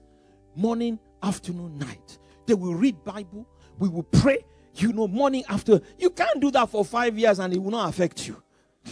morning, 0.55 0.99
afternoon, 1.23 1.77
night. 1.77 2.17
They 2.45 2.53
will 2.53 2.75
read 2.75 3.03
Bible. 3.03 3.47
We 3.79 3.89
will 3.89 4.03
pray, 4.03 4.45
you 4.75 4.93
know, 4.93 5.07
morning 5.07 5.43
after. 5.49 5.81
You 5.97 6.09
can't 6.11 6.39
do 6.39 6.51
that 6.51 6.69
for 6.69 6.85
five 6.85 7.17
years 7.17 7.39
and 7.39 7.53
it 7.53 7.59
will 7.59 7.71
not 7.71 7.89
affect 7.89 8.27
you. 8.27 8.41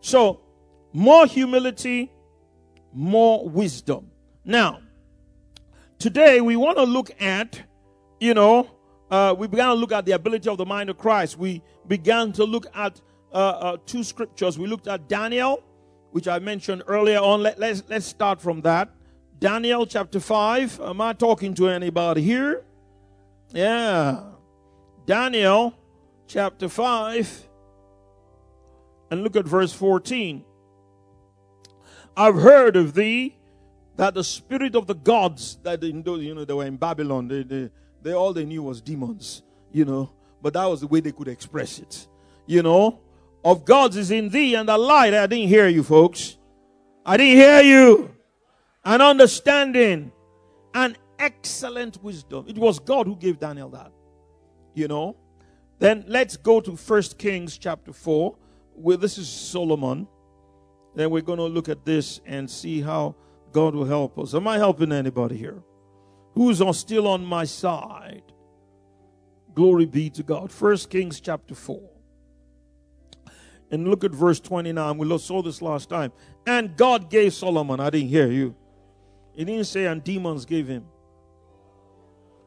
so, 0.00 0.40
more 0.92 1.26
humility, 1.26 2.12
more 2.92 3.48
wisdom. 3.48 4.10
Now, 4.44 4.80
today 5.98 6.40
we 6.40 6.56
want 6.56 6.78
to 6.78 6.84
look 6.84 7.10
at, 7.20 7.60
you 8.20 8.34
know, 8.34 8.70
uh, 9.14 9.32
we 9.32 9.46
began 9.46 9.68
to 9.68 9.74
look 9.74 9.92
at 9.92 10.04
the 10.04 10.10
ability 10.12 10.48
of 10.50 10.58
the 10.58 10.66
mind 10.66 10.90
of 10.90 10.98
Christ. 10.98 11.38
We 11.38 11.62
began 11.86 12.32
to 12.32 12.44
look 12.44 12.66
at 12.74 13.00
uh, 13.32 13.36
uh, 13.36 13.76
two 13.86 14.02
scriptures. 14.02 14.58
We 14.58 14.66
looked 14.66 14.88
at 14.88 15.08
Daniel, 15.08 15.62
which 16.10 16.26
I 16.26 16.40
mentioned 16.40 16.82
earlier 16.88 17.20
on. 17.20 17.40
Let, 17.40 17.60
let's, 17.60 17.84
let's 17.88 18.06
start 18.06 18.40
from 18.40 18.62
that. 18.62 18.90
Daniel 19.38 19.86
chapter 19.86 20.18
5. 20.18 20.80
Am 20.80 21.00
I 21.00 21.12
talking 21.12 21.54
to 21.54 21.68
anybody 21.68 22.22
here? 22.22 22.64
Yeah. 23.52 24.20
Daniel 25.06 25.74
chapter 26.26 26.68
5. 26.68 27.48
And 29.12 29.22
look 29.22 29.36
at 29.36 29.46
verse 29.46 29.72
14. 29.72 30.44
I've 32.16 32.36
heard 32.36 32.74
of 32.74 32.94
thee 32.94 33.36
that 33.94 34.14
the 34.14 34.24
spirit 34.24 34.74
of 34.74 34.88
the 34.88 34.94
gods 34.96 35.58
that 35.62 35.84
in 35.84 36.02
those, 36.02 36.24
you 36.24 36.34
know 36.34 36.44
they 36.44 36.54
were 36.54 36.66
in 36.66 36.76
Babylon, 36.76 37.28
they, 37.28 37.44
they 37.44 37.70
they 38.04 38.12
all 38.12 38.32
they 38.32 38.44
knew 38.44 38.62
was 38.62 38.80
demons, 38.80 39.42
you 39.72 39.84
know. 39.84 40.10
But 40.40 40.52
that 40.52 40.66
was 40.66 40.82
the 40.82 40.86
way 40.86 41.00
they 41.00 41.10
could 41.10 41.26
express 41.26 41.78
it. 41.78 42.06
You 42.46 42.62
know, 42.62 43.00
of 43.42 43.64
God's 43.64 43.96
is 43.96 44.10
in 44.10 44.28
thee 44.28 44.54
and 44.54 44.68
the 44.68 44.76
light. 44.76 45.14
I 45.14 45.26
didn't 45.26 45.48
hear 45.48 45.66
you, 45.66 45.82
folks. 45.82 46.36
I 47.04 47.16
didn't 47.16 47.38
hear 47.38 47.62
you. 47.62 48.14
An 48.84 49.00
understanding, 49.00 50.12
an 50.74 50.96
excellent 51.18 52.02
wisdom. 52.02 52.44
It 52.46 52.58
was 52.58 52.78
God 52.78 53.06
who 53.06 53.16
gave 53.16 53.40
Daniel 53.40 53.70
that. 53.70 53.90
You 54.74 54.86
know. 54.86 55.16
Then 55.78 56.04
let's 56.06 56.36
go 56.36 56.60
to 56.60 56.76
First 56.76 57.18
Kings 57.18 57.56
chapter 57.58 57.92
4. 57.92 58.36
Where 58.74 58.98
this 58.98 59.16
is 59.16 59.28
Solomon. 59.28 60.06
Then 60.94 61.10
we're 61.10 61.22
going 61.22 61.38
to 61.38 61.44
look 61.46 61.68
at 61.70 61.84
this 61.84 62.20
and 62.26 62.50
see 62.50 62.82
how 62.82 63.14
God 63.52 63.74
will 63.74 63.86
help 63.86 64.18
us. 64.18 64.34
Am 64.34 64.46
I 64.46 64.58
helping 64.58 64.92
anybody 64.92 65.36
here? 65.36 65.62
Who's 66.34 66.60
on, 66.60 66.74
still 66.74 67.08
on 67.08 67.24
my 67.24 67.44
side. 67.44 68.22
Glory 69.54 69.86
be 69.86 70.10
to 70.10 70.22
God. 70.22 70.50
First 70.50 70.90
Kings 70.90 71.20
chapter 71.20 71.54
4. 71.54 71.80
And 73.70 73.88
look 73.88 74.04
at 74.04 74.10
verse 74.10 74.40
29. 74.40 74.98
We 74.98 75.18
saw 75.18 75.42
this 75.42 75.62
last 75.62 75.88
time. 75.88 76.12
And 76.46 76.76
God 76.76 77.08
gave 77.08 77.34
Solomon. 77.34 77.80
I 77.80 77.90
didn't 77.90 78.08
hear 78.08 78.30
you. 78.30 78.54
He 79.34 79.44
didn't 79.44 79.64
say, 79.64 79.86
and 79.86 80.02
demons 80.02 80.44
gave 80.44 80.68
him. 80.68 80.84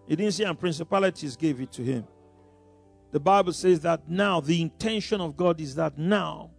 He 0.07 0.15
didn't 0.15 0.33
say, 0.33 0.45
and 0.45 0.57
principalities 0.57 1.35
gave 1.35 1.59
it 1.59 1.71
to 1.73 1.83
him. 1.83 2.07
The 3.11 3.19
Bible 3.19 3.53
says 3.53 3.81
that 3.81 4.09
now, 4.09 4.39
the 4.39 4.61
intention 4.61 5.21
of 5.21 5.35
God 5.35 5.59
is 5.59 5.75
that 5.75 5.97
now, 5.97 6.51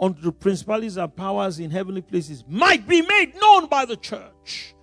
unto 0.00 0.20
the 0.20 0.32
principalities 0.32 0.96
and 0.96 1.14
powers 1.14 1.58
in 1.58 1.70
heavenly 1.70 2.02
places 2.02 2.44
might 2.48 2.86
be 2.86 3.02
made 3.02 3.34
known 3.40 3.66
by 3.66 3.84
the 3.84 3.96
church 3.96 4.74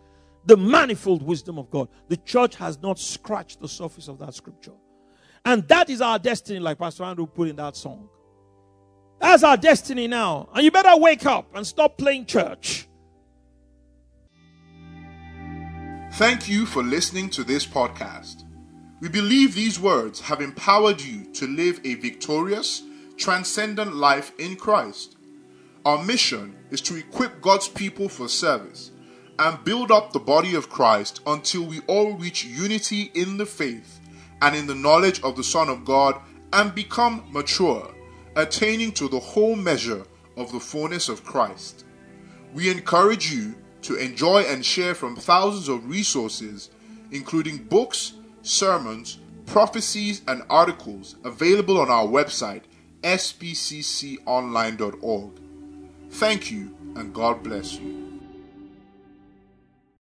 the 0.45 0.57
manifold 0.57 1.21
wisdom 1.21 1.57
of 1.57 1.69
God. 1.69 1.87
The 2.07 2.17
church 2.17 2.55
has 2.55 2.81
not 2.81 2.99
scratched 2.99 3.59
the 3.59 3.67
surface 3.67 4.07
of 4.07 4.19
that 4.19 4.33
scripture. 4.33 4.73
And 5.45 5.67
that 5.67 5.89
is 5.89 6.01
our 6.01 6.19
destiny, 6.19 6.59
like 6.59 6.77
Pastor 6.77 7.03
Andrew 7.03 7.25
put 7.25 7.47
in 7.49 7.55
that 7.57 7.75
song. 7.75 8.09
That's 9.19 9.43
our 9.43 9.57
destiny 9.57 10.07
now. 10.07 10.49
And 10.53 10.63
you 10.63 10.71
better 10.71 10.97
wake 10.97 11.25
up 11.25 11.55
and 11.55 11.65
stop 11.65 11.97
playing 11.97 12.25
church. 12.25 12.87
Thank 16.13 16.49
you 16.49 16.65
for 16.65 16.83
listening 16.83 17.29
to 17.31 17.43
this 17.43 17.65
podcast. 17.65 18.43
We 18.99 19.09
believe 19.09 19.55
these 19.55 19.79
words 19.79 20.19
have 20.21 20.41
empowered 20.41 21.01
you 21.01 21.25
to 21.33 21.47
live 21.47 21.79
a 21.83 21.95
victorious, 21.95 22.83
transcendent 23.17 23.95
life 23.95 24.31
in 24.37 24.55
Christ. 24.55 25.17
Our 25.85 26.03
mission 26.03 26.55
is 26.69 26.81
to 26.81 26.97
equip 26.97 27.41
God's 27.41 27.67
people 27.67 28.09
for 28.09 28.27
service 28.27 28.91
and 29.39 29.63
build 29.63 29.91
up 29.91 30.11
the 30.11 30.19
body 30.19 30.55
of 30.55 30.69
Christ 30.69 31.21
until 31.25 31.63
we 31.63 31.79
all 31.87 32.13
reach 32.13 32.45
unity 32.45 33.11
in 33.13 33.37
the 33.37 33.45
faith 33.45 33.99
and 34.41 34.55
in 34.55 34.67
the 34.67 34.75
knowledge 34.75 35.21
of 35.23 35.35
the 35.35 35.43
Son 35.43 35.69
of 35.69 35.85
God 35.85 36.19
and 36.53 36.75
become 36.75 37.23
mature, 37.31 37.89
attaining 38.35 38.91
to 38.93 39.07
the 39.07 39.19
whole 39.19 39.55
measure 39.55 40.03
of 40.37 40.51
the 40.51 40.59
fullness 40.59 41.09
of 41.09 41.23
Christ. 41.23 41.85
We 42.53 42.69
encourage 42.69 43.31
you 43.31 43.55
to 43.83 43.95
enjoy 43.95 44.41
and 44.43 44.65
share 44.65 44.95
from 44.95 45.15
thousands 45.15 45.69
of 45.69 45.89
resources, 45.89 46.69
including 47.11 47.57
books, 47.57 48.13
sermons, 48.41 49.19
prophecies, 49.45 50.21
and 50.27 50.43
articles 50.49 51.15
available 51.23 51.79
on 51.79 51.89
our 51.89 52.05
website, 52.05 52.63
spcconline.org. 53.03 55.31
Thank 56.11 56.51
you, 56.51 56.75
and 56.95 57.13
God 57.13 57.43
bless 57.43 57.75
you. 57.75 58.00